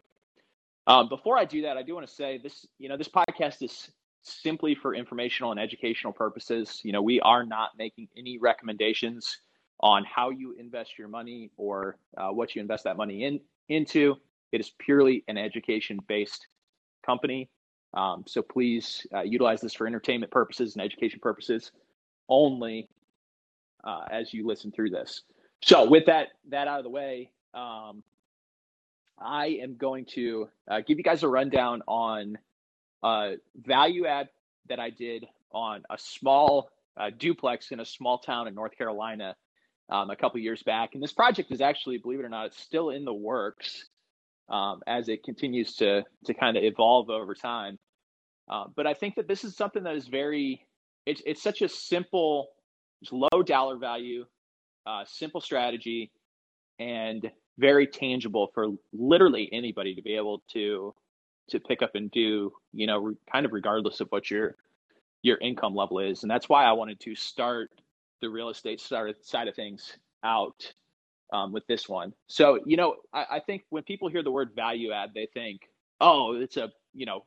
[0.87, 2.65] Um, before I do that, I do want to say this.
[2.79, 3.91] You know, this podcast is
[4.25, 6.81] simply for informational and educational purposes.
[6.83, 9.39] You know, we are not making any recommendations
[9.79, 14.15] on how you invest your money or uh, what you invest that money in into.
[14.51, 16.47] It is purely an education based
[17.05, 17.49] company.
[17.93, 21.71] Um, so please uh, utilize this for entertainment purposes and education purposes
[22.27, 22.89] only
[23.83, 25.21] uh, as you listen through this.
[25.61, 28.03] So with that that out of the way, um,
[29.19, 32.37] I am going to uh, give you guys a rundown on
[33.05, 34.29] uh, value add
[34.67, 39.35] that I did on a small uh, duplex in a small town in North Carolina
[39.89, 40.95] um, a couple years back.
[40.95, 43.85] And this project is actually, believe it or not, it's still in the works
[44.49, 47.77] um, as it continues to to kind of evolve over time.
[48.49, 50.65] Uh, but I think that this is something that is very
[51.05, 52.49] it's it's such a simple,
[53.11, 54.25] low dollar value,
[54.87, 56.11] uh, simple strategy,
[56.79, 60.95] and very tangible for literally anybody to be able to
[61.49, 64.55] to pick up and do, you know, re- kind of regardless of what your
[65.21, 66.23] your income level is.
[66.23, 67.71] And that's why I wanted to start
[68.21, 70.73] the real estate side of things out
[71.33, 72.13] um, with this one.
[72.27, 75.61] So, you know, I, I think when people hear the word value add, they think,
[75.99, 77.25] oh, it's a, you know,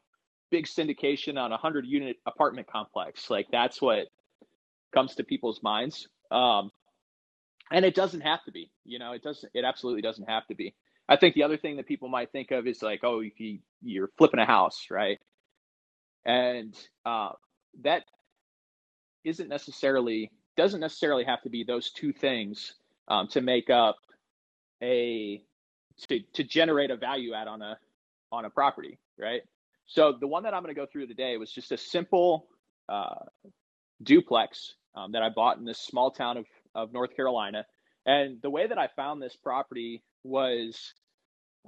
[0.51, 3.29] big syndication on a hundred unit apartment complex.
[3.31, 4.07] Like that's what
[4.95, 6.09] comes to people's minds.
[6.31, 6.71] Um,
[7.71, 10.55] and it doesn't have to be, you know, it doesn't, it absolutely doesn't have to
[10.55, 10.75] be.
[11.09, 14.11] I think the other thing that people might think of is like, oh, you, you're
[14.19, 15.19] flipping a house, right?
[16.27, 16.75] And
[17.07, 17.31] uh,
[17.83, 18.05] that
[19.25, 22.75] isn't necessarily doesn't necessarily have to be those two things
[23.09, 23.97] um, to make up
[24.83, 25.43] a
[26.09, 27.79] to to generate a value add on a
[28.33, 29.43] on a property, right?
[29.87, 32.47] So the one that I'm going to go through today was just a simple
[32.89, 33.25] uh,
[34.03, 37.65] duplex um, that I bought in this small town of of North Carolina.
[38.07, 40.95] And the way that I found this property was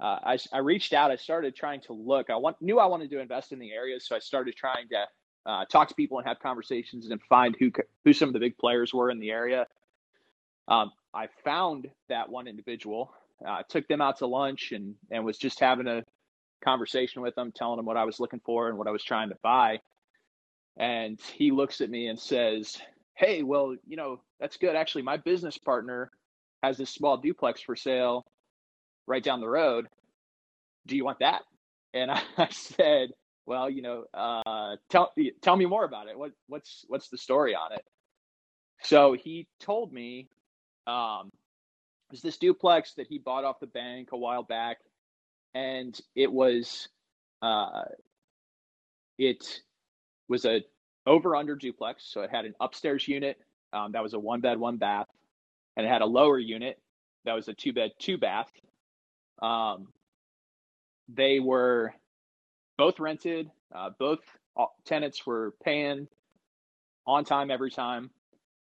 [0.01, 1.11] uh, I, I reached out.
[1.11, 2.29] I started trying to look.
[2.29, 5.05] I want, knew I wanted to invest in the area, so I started trying to
[5.45, 7.71] uh, talk to people and have conversations and find who
[8.05, 9.67] who some of the big players were in the area.
[10.67, 13.13] Um, I found that one individual,
[13.45, 16.03] uh, took them out to lunch, and and was just having a
[16.63, 19.29] conversation with them, telling them what I was looking for and what I was trying
[19.29, 19.79] to buy.
[20.77, 22.79] And he looks at me and says,
[23.15, 24.75] hey, well, you know, that's good.
[24.75, 26.11] Actually, my business partner
[26.63, 28.25] has this small duplex for sale
[29.07, 29.87] right down the road.
[30.87, 31.41] Do you want that?
[31.93, 33.09] And I said,
[33.45, 35.11] well, you know, uh, tell
[35.41, 36.17] tell me more about it.
[36.17, 37.83] What what's what's the story on it?
[38.83, 40.27] So he told me
[40.87, 41.29] um,
[42.09, 44.77] it was this duplex that he bought off the bank a while back,
[45.53, 46.87] and it was
[47.41, 47.83] uh,
[49.17, 49.61] it
[50.27, 50.61] was a
[51.05, 53.37] over under duplex, so it had an upstairs unit
[53.73, 55.07] um, that was a one bed one bath,
[55.75, 56.79] and it had a lower unit
[57.25, 58.51] that was a two bed two bath.
[59.41, 59.87] Um,
[61.09, 61.93] they were
[62.77, 63.49] both rented.
[63.73, 64.19] Uh, both
[64.85, 66.07] tenants were paying
[67.07, 68.09] on time every time.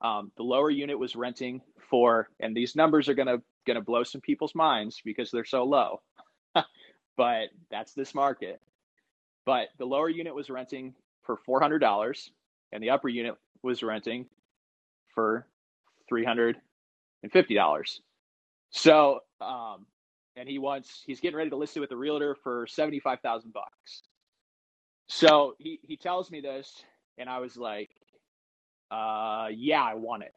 [0.01, 4.21] Um, the lower unit was renting for, and these numbers are gonna gonna blow some
[4.21, 6.01] people's minds because they're so low,
[7.17, 8.61] but that's this market.
[9.47, 12.31] But the lower unit was renting for four hundred dollars,
[12.73, 14.27] and the upper unit was renting
[15.15, 15.47] for
[16.09, 16.57] three hundred
[17.23, 18.01] and fifty dollars.
[18.71, 19.87] So, um,
[20.37, 23.20] and he wants he's getting ready to list it with a realtor for seventy five
[23.20, 24.03] thousand bucks.
[25.09, 26.72] So he he tells me this,
[27.18, 27.90] and I was like,
[28.90, 30.35] uh, yeah, I want it.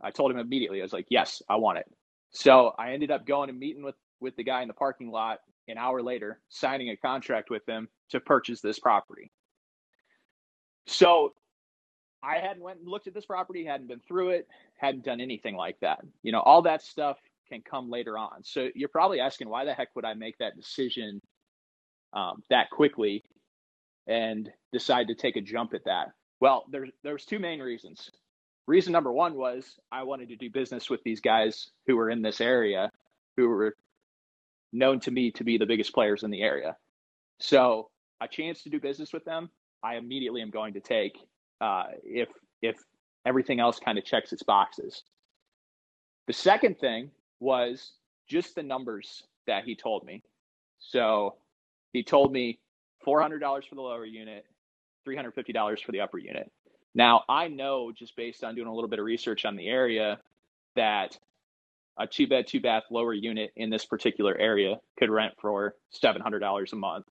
[0.00, 0.80] I told him immediately.
[0.80, 1.86] I was like, yes, I want it.
[2.30, 5.38] So I ended up going and meeting with with the guy in the parking lot
[5.68, 9.32] an hour later, signing a contract with him to purchase this property.
[10.86, 11.34] So
[12.22, 15.56] I hadn't went and looked at this property, hadn't been through it, hadn't done anything
[15.56, 16.00] like that.
[16.22, 17.16] You know, all that stuff
[17.48, 18.42] can come later on.
[18.42, 21.20] So you're probably asking, why the heck would I make that decision
[22.12, 23.24] um, that quickly
[24.06, 26.08] and decide to take a jump at that?
[26.40, 28.10] Well, there's there's two main reasons.
[28.66, 32.22] Reason number one was I wanted to do business with these guys who were in
[32.22, 32.90] this area,
[33.36, 33.76] who were
[34.72, 36.76] known to me to be the biggest players in the area.
[37.40, 39.50] So a chance to do business with them,
[39.82, 41.16] I immediately am going to take
[41.60, 42.28] uh, if
[42.60, 42.76] if
[43.24, 45.02] everything else kind of checks its boxes.
[46.26, 47.92] The second thing was
[48.28, 50.22] just the numbers that he told me.
[50.78, 51.36] So
[51.92, 52.58] he told me
[53.06, 54.44] $400 for the lower unit,
[55.06, 56.50] $350 for the upper unit.
[56.94, 60.18] Now, I know just based on doing a little bit of research on the area
[60.76, 61.18] that
[61.98, 66.72] a two bed, two bath lower unit in this particular area could rent for $700
[66.72, 67.06] a month.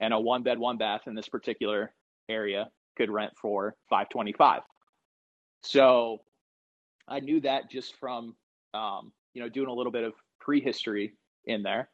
[0.00, 1.92] And a one bed, one bath in this particular
[2.28, 4.62] area could rent for 525.
[5.62, 6.18] So
[7.06, 8.34] I knew that just from
[8.74, 11.14] um, you know doing a little bit of prehistory
[11.46, 11.88] in there,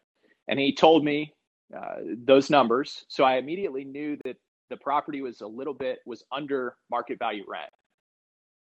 [0.49, 1.33] and he told me
[1.77, 3.05] uh, those numbers.
[3.09, 4.37] So I immediately knew that
[4.71, 7.71] the property was a little bit was under market value rent.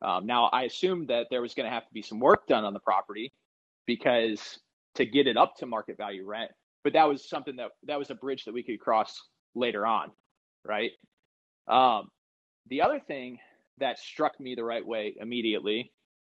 [0.03, 2.65] Um, now I assumed that there was going to have to be some work done
[2.65, 3.33] on the property
[3.87, 4.59] because
[4.97, 6.51] to get it up to market value rent,
[6.85, 9.21] but that was something that that was a bridge that we could cross
[9.55, 10.11] later on,
[10.65, 10.91] right?
[11.69, 12.09] Um,
[12.69, 13.39] the other thing
[13.79, 15.93] that struck me the right way immediately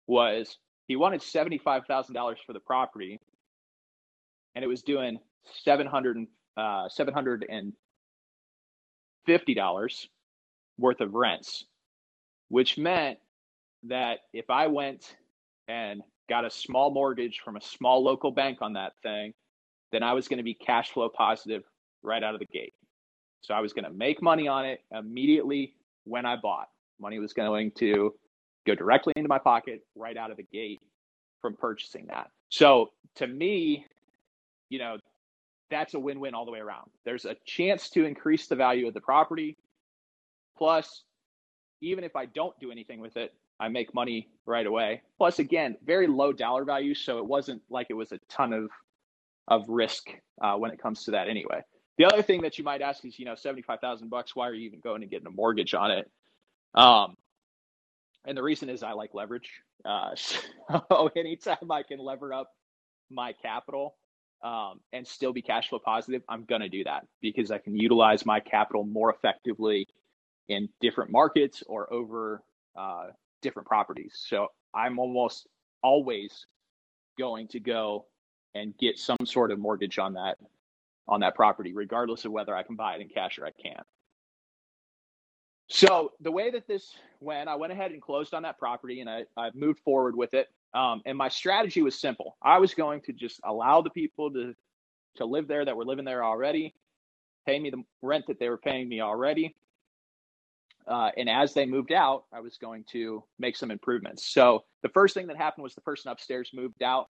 [0.07, 3.19] was he wanted seventy-five thousand dollars for the property,
[4.55, 5.19] and it was doing
[5.63, 6.17] seven hundred
[6.57, 7.73] uh, seven hundred and
[9.25, 10.07] fifty dollars
[10.77, 11.65] worth of rents,
[12.49, 13.17] which meant
[13.83, 15.15] that if I went
[15.67, 19.33] and got a small mortgage from a small local bank on that thing,
[19.91, 21.63] then I was going to be cash flow positive
[22.03, 22.73] right out of the gate.
[23.41, 26.67] So I was going to make money on it immediately when I bought.
[26.99, 28.13] Money was going to
[28.65, 30.81] go directly into my pocket right out of the gate
[31.41, 32.29] from purchasing that.
[32.49, 33.85] So to me,
[34.69, 34.97] you know,
[35.69, 36.89] that's a win win all the way around.
[37.05, 39.57] There's a chance to increase the value of the property.
[40.57, 41.03] Plus,
[41.81, 45.01] even if I don't do anything with it, I make money right away.
[45.17, 46.93] Plus, again, very low dollar value.
[46.93, 48.69] So it wasn't like it was a ton of
[49.47, 50.07] of risk
[50.41, 51.61] uh, when it comes to that anyway.
[51.97, 54.35] The other thing that you might ask is, you know, seventy five thousand bucks.
[54.35, 56.09] Why are you even going and getting a mortgage on it?
[56.73, 57.15] Um,
[58.25, 59.49] and the reason is I like leverage.
[59.83, 62.49] Uh, so anytime I can lever up
[63.09, 63.95] my capital
[64.43, 68.25] um, and still be cash flow positive, I'm gonna do that because I can utilize
[68.25, 69.87] my capital more effectively
[70.47, 72.43] in different markets or over
[72.77, 73.07] uh,
[73.41, 74.13] different properties.
[74.27, 75.47] So I'm almost
[75.81, 76.45] always
[77.17, 78.05] going to go
[78.53, 80.37] and get some sort of mortgage on that
[81.07, 83.85] on that property, regardless of whether I can buy it in cash or I can't.
[85.67, 89.09] So the way that this went, I went ahead and closed on that property and
[89.09, 90.47] I, I moved forward with it.
[90.73, 92.37] Um, and my strategy was simple.
[92.43, 94.53] I was going to just allow the people to
[95.15, 96.75] to live there that were living there already,
[97.45, 99.55] pay me the rent that they were paying me already.
[100.87, 104.27] Uh, and as they moved out, I was going to make some improvements.
[104.27, 107.07] So the first thing that happened was the person upstairs moved out.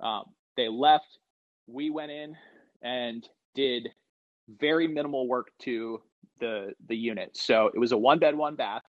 [0.00, 0.24] Um,
[0.56, 1.18] they left.
[1.66, 2.36] We went in,
[2.82, 3.88] and did
[4.60, 6.00] very minimal work to
[6.40, 7.36] the the unit.
[7.36, 8.82] So it was a one bed, one bath.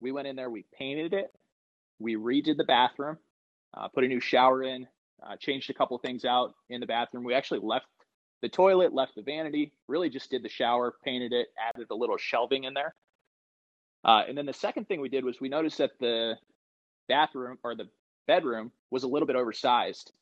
[0.00, 1.32] we went in there, we painted it,
[1.98, 3.18] we redid the bathroom,
[3.74, 4.86] uh, put a new shower in,
[5.22, 7.24] uh, changed a couple things out in the bathroom.
[7.24, 7.86] We actually left
[8.42, 12.16] the toilet, left the vanity, really just did the shower, painted it, added a little
[12.16, 12.94] shelving in there.
[14.04, 16.34] Uh, and then the second thing we did was we noticed that the
[17.08, 17.88] bathroom or the
[18.26, 20.12] bedroom was a little bit oversized.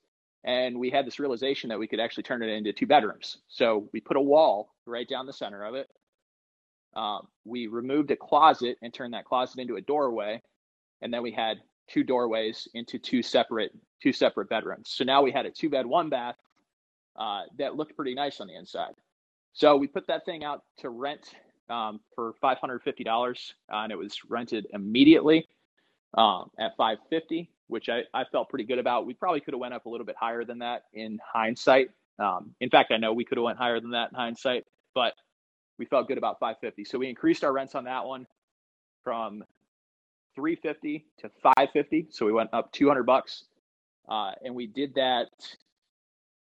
[0.45, 3.38] And we had this realization that we could actually turn it into two bedrooms.
[3.49, 5.88] So we put a wall right down the center of it.
[6.97, 10.42] Um, we removed a closet and turned that closet into a doorway.
[11.03, 13.72] And then we had two doorways into two separate
[14.03, 14.90] two separate bedrooms.
[14.90, 16.36] So now we had a two bed, one bath
[17.16, 18.95] uh, that looked pretty nice on the inside.
[19.53, 21.34] So we put that thing out to rent
[21.70, 25.49] um, for five hundred fifty dollars, uh, and it was rented immediately
[26.16, 29.07] um, at five fifty, which I, I felt pretty good about.
[29.07, 31.88] We probably could have went up a little bit higher than that in hindsight.
[32.18, 34.64] Um, in fact, I know we could have went higher than that in hindsight,
[34.95, 35.14] but
[35.79, 36.85] we felt good about 550.
[36.85, 38.27] So we increased our rents on that one
[39.03, 39.45] from
[40.35, 42.09] 350 to 550.
[42.11, 43.45] So we went up 200 bucks,
[44.09, 45.29] uh, and we did that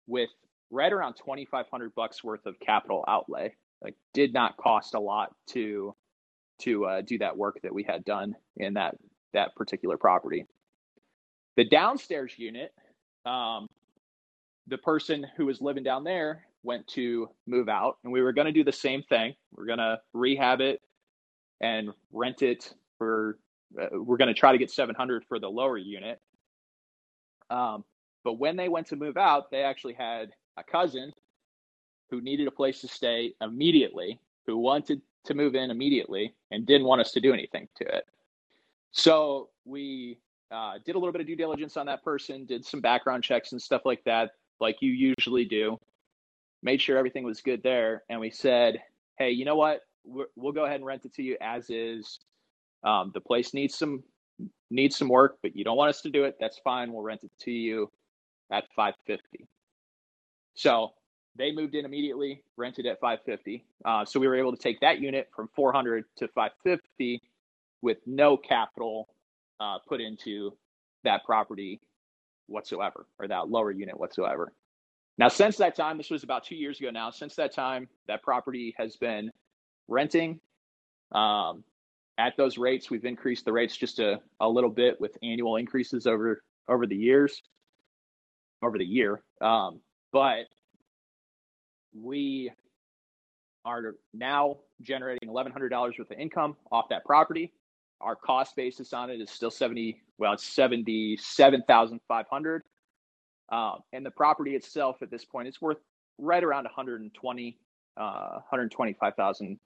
[0.07, 0.29] with
[0.69, 3.53] right around 2,500 bucks worth of capital outlay.
[3.81, 5.95] Like, did not cost a lot to
[6.59, 8.95] to uh, do that work that we had done in that
[9.33, 10.45] that particular property.
[11.57, 12.71] The downstairs unit,
[13.25, 13.67] um,
[14.67, 18.45] the person who was living down there went to move out, and we were going
[18.45, 19.33] to do the same thing.
[19.51, 20.81] We're going to rehab it
[21.59, 23.37] and rent it for.
[23.79, 26.19] Uh, we're going to try to get 700 for the lower unit.
[27.49, 27.85] Um,
[28.23, 31.11] but when they went to move out, they actually had a cousin
[32.09, 36.85] who needed a place to stay immediately, who wanted to move in immediately, and didn't
[36.85, 38.05] want us to do anything to it.
[38.91, 40.17] So we
[40.51, 43.53] uh, did a little bit of due diligence on that person, did some background checks
[43.53, 45.77] and stuff like that, like you usually do.
[46.63, 48.81] Made sure everything was good there, and we said,
[49.17, 49.81] "Hey, you know what?
[50.03, 52.19] we will go ahead and rent it to you as is.
[52.83, 54.03] Um, the place needs some
[54.71, 56.37] needs some work, but you don't want us to do it.
[56.39, 56.91] That's fine.
[56.91, 57.91] We'll rent it to you
[58.51, 59.47] at 550."
[60.55, 60.93] So
[61.35, 63.65] they moved in immediately, rented at 550.
[63.85, 67.21] Uh, so we were able to take that unit from 400 to 550
[67.81, 69.07] with no capital
[69.59, 70.51] uh, put into
[71.03, 71.79] that property
[72.47, 74.51] whatsoever or that lower unit whatsoever.
[75.17, 78.23] Now, since that time, this was about two years ago now, since that time, that
[78.23, 79.29] property has been
[79.87, 80.39] renting
[81.11, 81.63] um,
[82.17, 82.89] at those rates.
[82.89, 86.95] We've increased the rates just a, a little bit with annual increases over over the
[86.95, 87.41] years,
[88.63, 89.21] over the year.
[89.41, 89.81] Um,
[90.13, 90.45] but
[91.93, 92.51] we
[93.65, 97.53] are now generating $1,100 worth of income off that property.
[97.99, 102.63] Our cost basis on it is still 70, well, it's 77,500.
[103.51, 105.77] Um, and the property itself at this point is worth
[106.17, 107.57] right around 120,
[107.97, 109.57] uh, $125,000.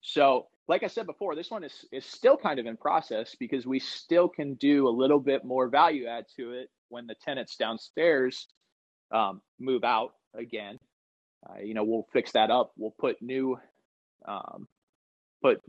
[0.00, 3.66] So, like I said before, this one is, is still kind of in process because
[3.66, 7.56] we still can do a little bit more value add to it when the tenants
[7.56, 8.48] downstairs
[9.12, 10.78] um, move out again.
[11.48, 12.72] Uh, you know, we'll fix that up.
[12.76, 13.58] We'll put new,
[14.26, 14.66] um,
[15.42, 15.60] put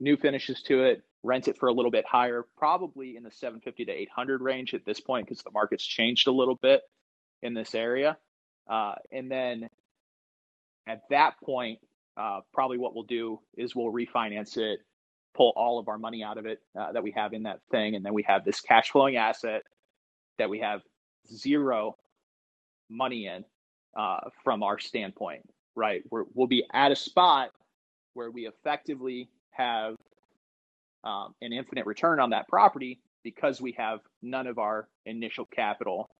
[0.00, 3.84] new finishes to it, rent it for a little bit higher, probably in the 750
[3.84, 6.82] to 800 range at this point because the market's changed a little bit
[7.42, 8.16] in this area.
[8.68, 9.68] Uh, and then
[10.86, 11.78] at that point,
[12.16, 14.80] uh, probably what we'll do is we'll refinance it,
[15.34, 17.94] pull all of our money out of it uh, that we have in that thing,
[17.94, 19.62] and then we have this cash flowing asset
[20.38, 20.82] that we have
[21.32, 21.96] zero
[22.90, 23.44] money in
[23.96, 25.42] uh, from our standpoint,
[25.74, 26.02] right?
[26.10, 27.50] we will be at a spot
[28.14, 29.96] where we effectively have
[31.04, 36.10] um, an infinite return on that property because we have none of our initial capital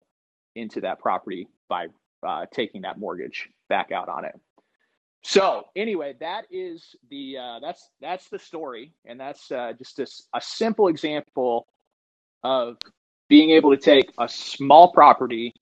[0.55, 1.87] into that property by
[2.27, 4.39] uh, taking that mortgage back out on it.
[5.25, 10.07] So anyway, that is the uh, that's that's the story, and that's uh, just a,
[10.35, 11.67] a simple example
[12.43, 12.77] of
[13.29, 15.55] being able to take a small property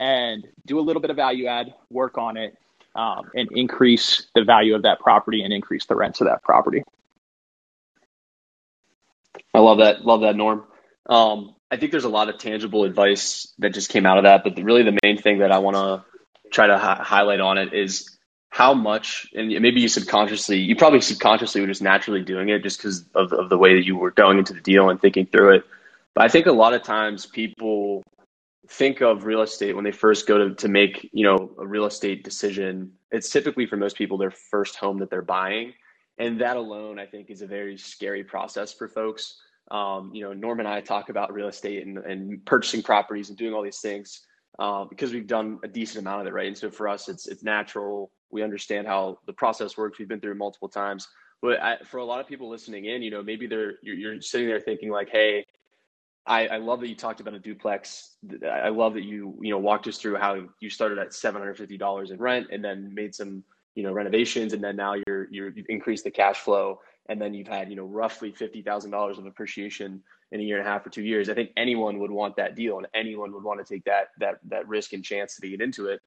[0.00, 2.56] and do a little bit of value add work on it
[2.96, 6.82] um, and increase the value of that property and increase the rents of that property.
[9.54, 10.04] I love that.
[10.04, 10.64] Love that, Norm.
[11.06, 14.44] Um, I think there's a lot of tangible advice that just came out of that,
[14.44, 16.04] but really the main thing that I want to
[16.50, 18.16] try to hi- highlight on it is
[18.48, 22.78] how much, and maybe you subconsciously, you probably subconsciously were just naturally doing it just
[22.78, 25.56] because of, of the way that you were going into the deal and thinking through
[25.56, 25.64] it.
[26.14, 28.04] But I think a lot of times people
[28.68, 31.84] think of real estate when they first go to, to make you know a real
[31.84, 35.74] estate decision it's typically for most people their first home that they're buying
[36.18, 39.36] and that alone i think is a very scary process for folks
[39.70, 43.38] um, you know norm and i talk about real estate and, and purchasing properties and
[43.38, 44.20] doing all these things
[44.58, 46.46] uh, because we've done a decent amount of it right?
[46.46, 48.12] And so for us it's it's natural.
[48.30, 49.98] We understand how the process works.
[49.98, 51.08] We've been through it multiple times.
[51.42, 54.20] But I, for a lot of people listening in, you know, maybe they're you're, you're
[54.20, 55.44] sitting there thinking like, hey,
[56.26, 58.16] I, I, love that you talked about a duplex.
[58.50, 61.58] I love that you you know walked us through how you started at seven hundred
[61.58, 63.44] fifty dollars in rent and then made some
[63.74, 66.78] you know renovations and then now you're you're you've increased the cash flow
[67.08, 70.02] and then you've had you know roughly fifty thousand dollars of appreciation
[70.32, 71.28] in a year and a half or two years.
[71.28, 74.38] I think anyone would want that deal and anyone would want to take that that
[74.48, 76.00] that risk and chance to get into it.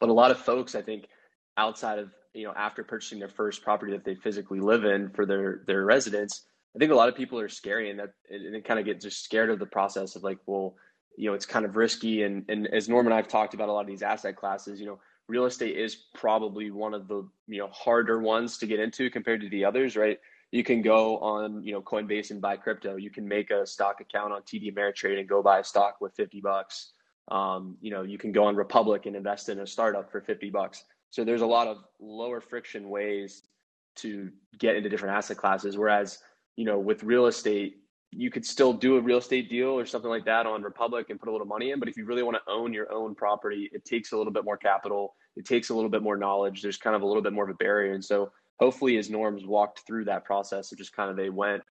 [0.00, 1.08] But a lot of folks, I think,
[1.56, 5.26] outside of you know after purchasing their first property that they physically live in for
[5.26, 6.44] their their residence
[6.74, 9.00] I think a lot of people are scary and that and they kind of get
[9.00, 10.74] just scared of the process of like, well,
[11.16, 12.24] you know, it's kind of risky.
[12.24, 14.86] And and as Norm and I've talked about a lot of these asset classes, you
[14.86, 14.98] know,
[15.28, 19.40] real estate is probably one of the you know harder ones to get into compared
[19.40, 20.18] to the others, right?
[20.52, 22.96] You can go on you know Coinbase and buy crypto.
[22.96, 26.14] You can make a stock account on TD Ameritrade and go buy a stock with
[26.14, 26.92] fifty bucks.
[27.28, 30.50] Um, you know, you can go on Republic and invest in a startup for fifty
[30.50, 30.84] bucks.
[31.10, 33.42] So there's a lot of lower friction ways
[33.96, 35.78] to get into different asset classes.
[35.78, 36.18] Whereas
[36.56, 37.83] you know, with real estate,
[38.16, 41.18] you could still do a real estate deal or something like that on Republic and
[41.18, 41.78] put a little money in.
[41.78, 44.44] But if you really want to own your own property, it takes a little bit
[44.44, 45.14] more capital.
[45.36, 46.62] It takes a little bit more knowledge.
[46.62, 47.92] There's kind of a little bit more of a barrier.
[47.92, 51.62] And so hopefully as norms walked through that process of just kind of they went,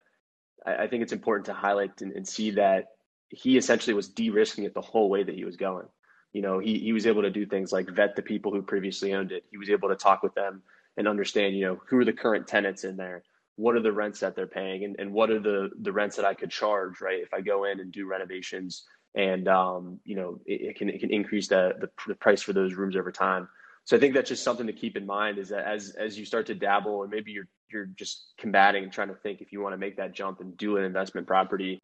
[0.66, 2.86] I, I think it's important to highlight and, and see that
[3.28, 5.86] he essentially was de-risking it the whole way that he was going.
[6.32, 9.14] You know, he, he was able to do things like vet the people who previously
[9.14, 9.44] owned it.
[9.50, 10.62] He was able to talk with them
[10.96, 13.22] and understand, you know, who are the current tenants in there
[13.56, 16.24] what are the rents that they're paying and, and what are the the rents that
[16.24, 17.20] I could charge, right?
[17.22, 18.84] If I go in and do renovations
[19.14, 22.52] and um, you know, it, it, can it can increase the, the the price for
[22.52, 23.48] those rooms over time.
[23.84, 26.24] So I think that's just something to keep in mind is that as as you
[26.24, 29.60] start to dabble and maybe you're you're just combating and trying to think if you
[29.60, 31.82] want to make that jump and do an investment property,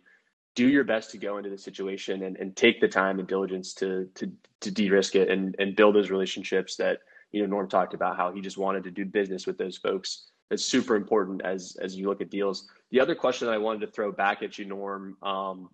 [0.54, 3.74] do your best to go into the situation and, and take the time and diligence
[3.74, 7.00] to to to de-risk it and and build those relationships that
[7.30, 10.30] you know Norm talked about how he just wanted to do business with those folks
[10.51, 12.68] it's super important as as you look at deals.
[12.90, 15.68] The other question that I wanted to throw back at you, Norm, um,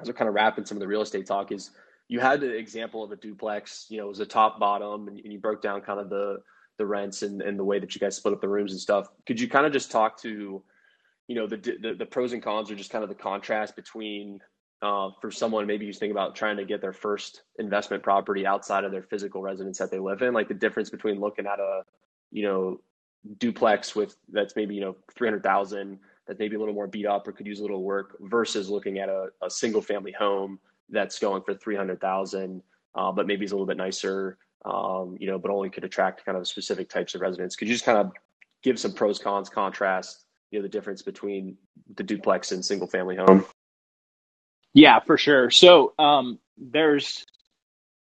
[0.00, 1.70] as we're kind of wrapping some of the real estate talk, is
[2.08, 3.86] you had the example of a duplex.
[3.88, 6.38] You know, it was a top bottom, and, and you broke down kind of the
[6.76, 9.08] the rents and, and the way that you guys split up the rooms and stuff.
[9.26, 10.62] Could you kind of just talk to,
[11.28, 14.40] you know, the the, the pros and cons, or just kind of the contrast between
[14.82, 18.84] uh, for someone maybe who's thinking about trying to get their first investment property outside
[18.84, 21.82] of their physical residence that they live in, like the difference between looking at a
[22.30, 22.80] you know
[23.38, 27.32] duplex with that's maybe you know 300,000 that's maybe a little more beat up or
[27.32, 30.58] could use a little work versus looking at a, a single family home
[30.90, 32.62] that's going for 300,000
[32.94, 36.24] uh, but maybe is a little bit nicer um, you know but only could attract
[36.24, 37.56] kind of specific types of residents.
[37.56, 38.12] Could you just kind of
[38.62, 41.56] give some pros cons contrast you know the difference between
[41.96, 43.44] the duplex and single family home?
[44.72, 45.50] Yeah for sure.
[45.50, 47.26] So um, there's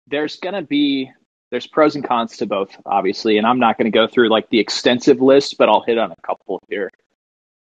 [0.06, 1.10] there's going to be
[1.50, 4.48] there's pros and cons to both, obviously, and I'm not going to go through like
[4.50, 6.90] the extensive list, but I'll hit on a couple here.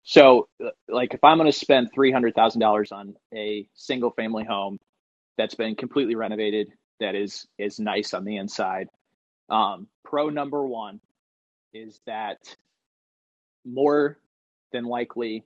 [0.04, 0.48] So,
[0.88, 4.80] like, if I'm going to spend three hundred thousand dollars on a single family home
[5.38, 6.70] that's been completely renovated,
[7.00, 8.88] that is is nice on the inside.
[9.50, 11.02] Um, pro number one
[11.74, 12.38] is that
[13.66, 14.18] more
[14.72, 15.44] than likely,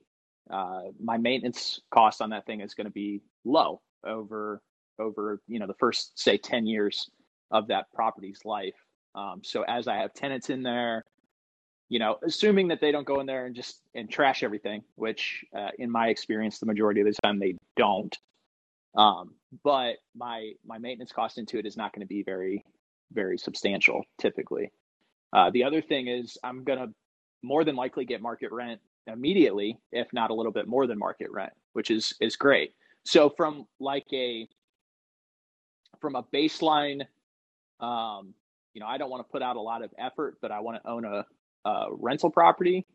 [0.50, 4.60] uh, my maintenance cost on that thing is going to be low over
[4.98, 7.10] over you know the first say ten years
[7.54, 8.74] of that property's life.
[9.14, 11.04] Um, so as I have tenants in there,
[11.88, 15.44] you know, assuming that they don't go in there and just and trash everything, which
[15.56, 18.18] uh, in my experience, the majority of the time they don't.
[18.96, 22.64] Um, but my my maintenance cost into it is not going to be very
[23.12, 24.72] very substantial typically.
[25.32, 26.88] Uh, the other thing is I'm going to
[27.42, 31.30] more than likely get market rent immediately, if not a little bit more than market
[31.30, 32.72] rent, which is is great.
[33.04, 34.48] So from like a
[36.00, 37.02] from a baseline
[37.84, 38.34] um,
[38.72, 40.82] you know, I don't want to put out a lot of effort, but I want
[40.82, 41.24] to own a,
[41.68, 42.86] a rental property.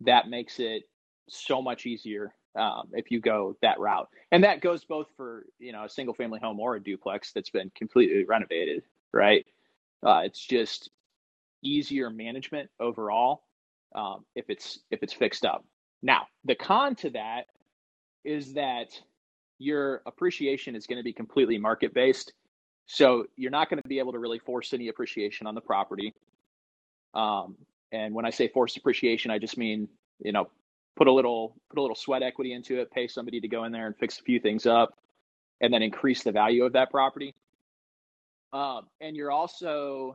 [0.00, 0.82] That makes it
[1.28, 4.08] so much easier um, if you go that route.
[4.30, 7.50] And that goes both for, you know, a single family home or a duplex that's
[7.50, 8.82] been completely renovated,
[9.12, 9.46] right?
[10.04, 10.90] Uh, it's just
[11.62, 13.44] easier management overall
[13.94, 15.64] um, if it's if it's fixed up.
[16.02, 17.46] Now, the con to that
[18.24, 19.00] is that
[19.58, 22.32] your appreciation is going to be completely market based
[22.86, 26.14] so you're not going to be able to really force any appreciation on the property.
[27.14, 27.56] Um,
[27.92, 29.88] and when I say forced appreciation, I just mean
[30.20, 30.48] you know
[30.96, 33.72] put a little put a little sweat equity into it, pay somebody to go in
[33.72, 34.94] there and fix a few things up,
[35.60, 37.34] and then increase the value of that property.
[38.52, 40.14] Um, and you're also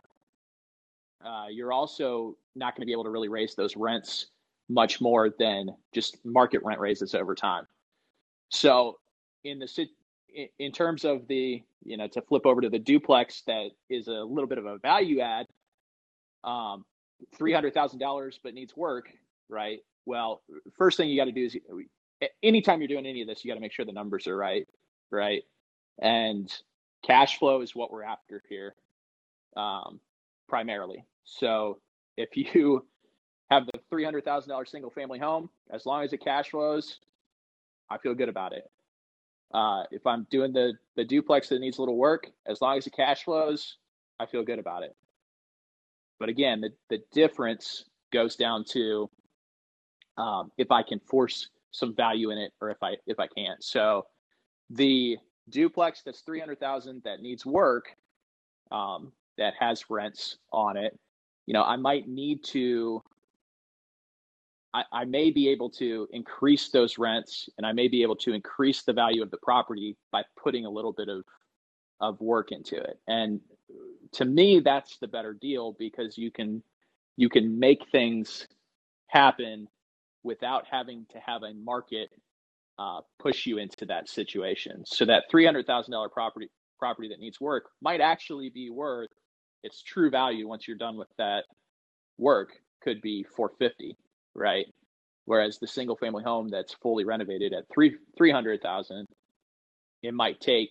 [1.25, 4.27] uh, you're also not going to be able to really raise those rents
[4.69, 7.65] much more than just market rent raises over time.
[8.49, 8.97] So
[9.43, 9.67] in the
[10.59, 14.11] in terms of the you know to flip over to the duplex that is a
[14.11, 15.47] little bit of a value add
[16.43, 16.85] um,
[17.39, 19.09] $300000 but needs work
[19.49, 19.79] right?
[20.05, 20.41] Well,
[20.77, 21.57] first thing you got to do is
[22.43, 24.67] anytime you're doing any of this, you got to make sure the numbers are right,
[25.11, 25.43] right?
[26.01, 26.51] And
[27.05, 28.75] cash flow is what we're after here,
[29.55, 29.99] um,
[30.47, 31.05] primarily.
[31.25, 31.79] So
[32.17, 32.85] if you
[33.51, 36.99] have the three hundred thousand dollars single family home, as long as it cash flows,
[37.89, 38.63] I feel good about it.
[39.53, 42.83] Uh, if I'm doing the the duplex that needs a little work, as long as
[42.83, 43.77] the cash flows,
[44.19, 44.95] I feel good about it.
[46.19, 49.09] But again, the, the difference goes down to
[50.17, 53.63] um, if I can force some value in it or if I if I can't.
[53.63, 54.05] So
[54.69, 55.17] the
[55.49, 57.95] duplex that's 300,000 that needs work
[58.71, 60.97] um, that has rents on it,
[61.45, 63.01] you know, I might need to
[64.77, 68.33] I, I may be able to increase those rents and I may be able to
[68.33, 71.23] increase the value of the property by putting a little bit of
[71.99, 72.99] of work into it.
[73.07, 73.41] And
[74.13, 76.63] to me, that's the better deal because you can
[77.17, 78.47] you can make things
[79.07, 79.67] happen
[80.23, 82.09] without having to have a market
[82.79, 84.83] uh, push you into that situation.
[84.85, 86.49] So that three hundred thousand dollar property
[86.79, 89.09] property that needs work might actually be worth
[89.63, 91.45] its true value once you're done with that
[92.17, 92.51] work
[92.83, 93.97] could be 450
[94.37, 94.67] right
[95.25, 99.07] whereas the single family home that's fully renovated at 3 300,000
[100.03, 100.69] it might take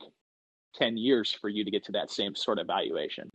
[0.76, 3.30] 10 years for you to get to that same sort of valuation.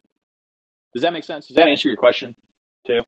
[0.94, 1.48] Does that make sense?
[1.48, 2.36] Does that answer your question
[2.86, 3.02] too?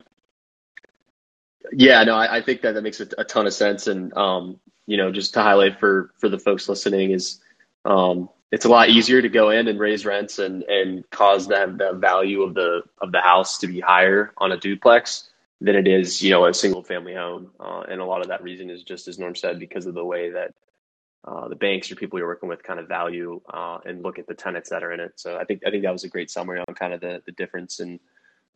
[1.71, 3.87] Yeah, no, I, I think that that makes a, a, ton of sense.
[3.87, 7.39] And, um, you know, just to highlight for, for the folks listening is,
[7.85, 11.77] um, it's a lot easier to go in and raise rents and, and cause that
[11.77, 15.29] the value of the, of the house to be higher on a duplex
[15.63, 17.49] than it is, you know, a single family home.
[17.57, 20.03] Uh, and a lot of that reason is just as Norm said, because of the
[20.03, 20.53] way that
[21.25, 24.27] uh, the banks or people you're working with kind of value uh, and look at
[24.27, 25.13] the tenants that are in it.
[25.15, 27.31] So I think I think that was a great summary on kind of the the
[27.31, 27.79] difference.
[27.79, 28.01] And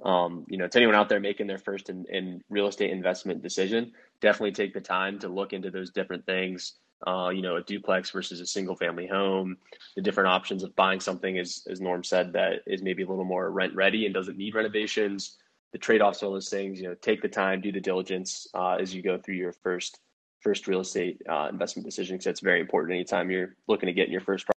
[0.03, 3.41] um, you know, to anyone out there making their first in, in, real estate investment
[3.41, 6.73] decision, definitely take the time to look into those different things.
[7.05, 9.55] Uh, you know, a duplex versus a single family home,
[9.95, 13.23] the different options of buying something, as as Norm said, that is maybe a little
[13.23, 15.37] more rent ready and doesn't need renovations.
[15.73, 16.79] The trade offs, all those things.
[16.79, 19.99] You know, take the time, do the diligence uh, as you go through your first
[20.41, 24.07] first real estate uh, investment decision because it's very important anytime you're looking to get
[24.07, 24.45] in your first.
[24.45, 24.57] Property.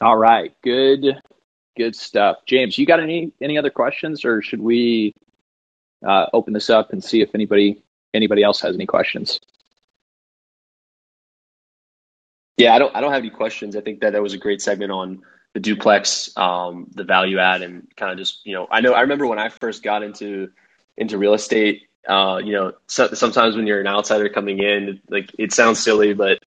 [0.00, 1.20] All right, good,
[1.76, 2.76] good stuff, James.
[2.76, 5.14] You got any any other questions, or should we
[6.06, 7.82] uh, open this up and see if anybody
[8.14, 9.40] anybody else has any questions?
[12.56, 13.76] Yeah, I don't I don't have any questions.
[13.76, 15.22] I think that that was a great segment on
[15.54, 19.02] the duplex, um, the value add, and kind of just you know I know I
[19.02, 20.50] remember when I first got into
[20.96, 21.82] into real estate.
[22.08, 26.14] Uh, you know, so, sometimes when you're an outsider coming in, like it sounds silly,
[26.14, 26.40] but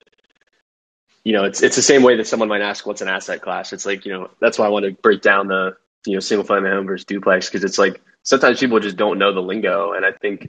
[1.24, 3.74] you know, it's it's the same way that someone might ask, "What's an asset class?"
[3.74, 6.46] It's like you know, that's why I want to break down the you know single
[6.46, 10.06] family home versus duplex because it's like sometimes people just don't know the lingo, and
[10.06, 10.48] I think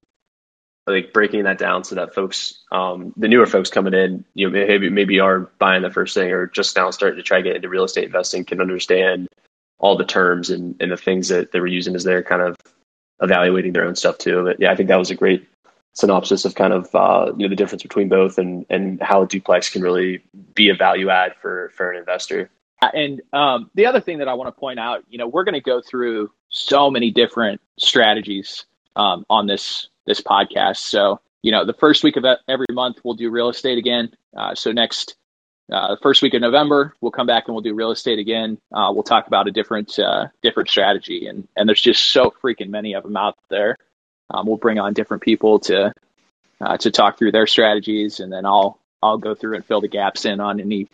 [0.87, 4.67] like breaking that down so that folks, um, the newer folks coming in, you know,
[4.67, 7.57] maybe maybe are buying the first thing or just now starting to try to get
[7.57, 9.29] into real estate investing can understand
[9.79, 12.57] all the terms and, and the things that they were using as they're kind of
[13.21, 14.45] evaluating their own stuff too.
[14.45, 15.49] But yeah, I think that was a great
[15.93, 19.27] synopsis of kind of uh, you know the difference between both and and how a
[19.27, 20.23] duplex can really
[20.55, 22.51] be a value add for for an investor.
[22.81, 25.55] And um, the other thing that I want to point out, you know, we're going
[25.55, 30.79] to go through so many different strategies um, on this this podcast.
[30.79, 34.13] So you know, the first week of every month we'll do real estate again.
[34.37, 35.15] Uh, so next
[35.73, 38.59] uh, first week of November, we'll come back and we'll do real estate again.
[38.73, 42.69] Uh, we'll talk about a different uh, different strategy, and and there's just so freaking
[42.71, 43.77] many of them out there.
[44.31, 45.93] Um, we'll bring on different people to
[46.61, 49.89] uh, to talk through their strategies, and then I'll I'll go through and fill the
[49.89, 50.89] gaps in on any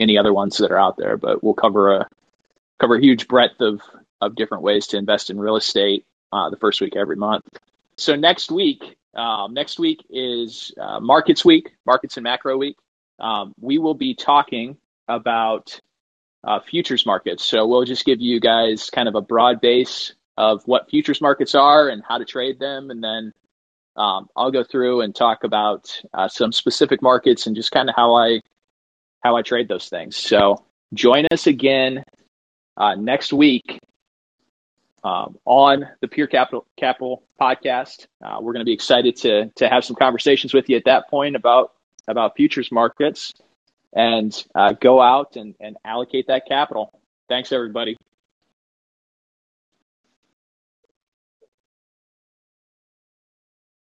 [0.00, 1.16] any other ones that are out there.
[1.16, 2.08] But we'll cover a
[2.80, 3.82] cover a huge breadth of
[4.20, 7.44] of different ways to invest in real estate uh, the first week every month.
[7.96, 12.76] So next week, um, next week is uh, Markets Week, Markets and Macro Week
[13.18, 14.76] um, we will be talking
[15.08, 15.80] about
[16.42, 17.44] uh, futures markets.
[17.44, 21.54] So we'll just give you guys kind of a broad base of what futures markets
[21.54, 23.32] are and how to trade them, and then
[23.96, 27.94] um, I'll go through and talk about uh, some specific markets and just kind of
[27.94, 28.40] how I
[29.22, 30.16] how I trade those things.
[30.16, 32.02] So join us again
[32.76, 33.78] uh, next week
[35.04, 38.06] um, on the Pure Capital Capital podcast.
[38.24, 41.08] Uh, we're going to be excited to to have some conversations with you at that
[41.08, 41.72] point about
[42.08, 43.34] about futures markets
[43.94, 46.98] and uh, go out and, and allocate that capital.
[47.28, 47.96] Thanks, everybody.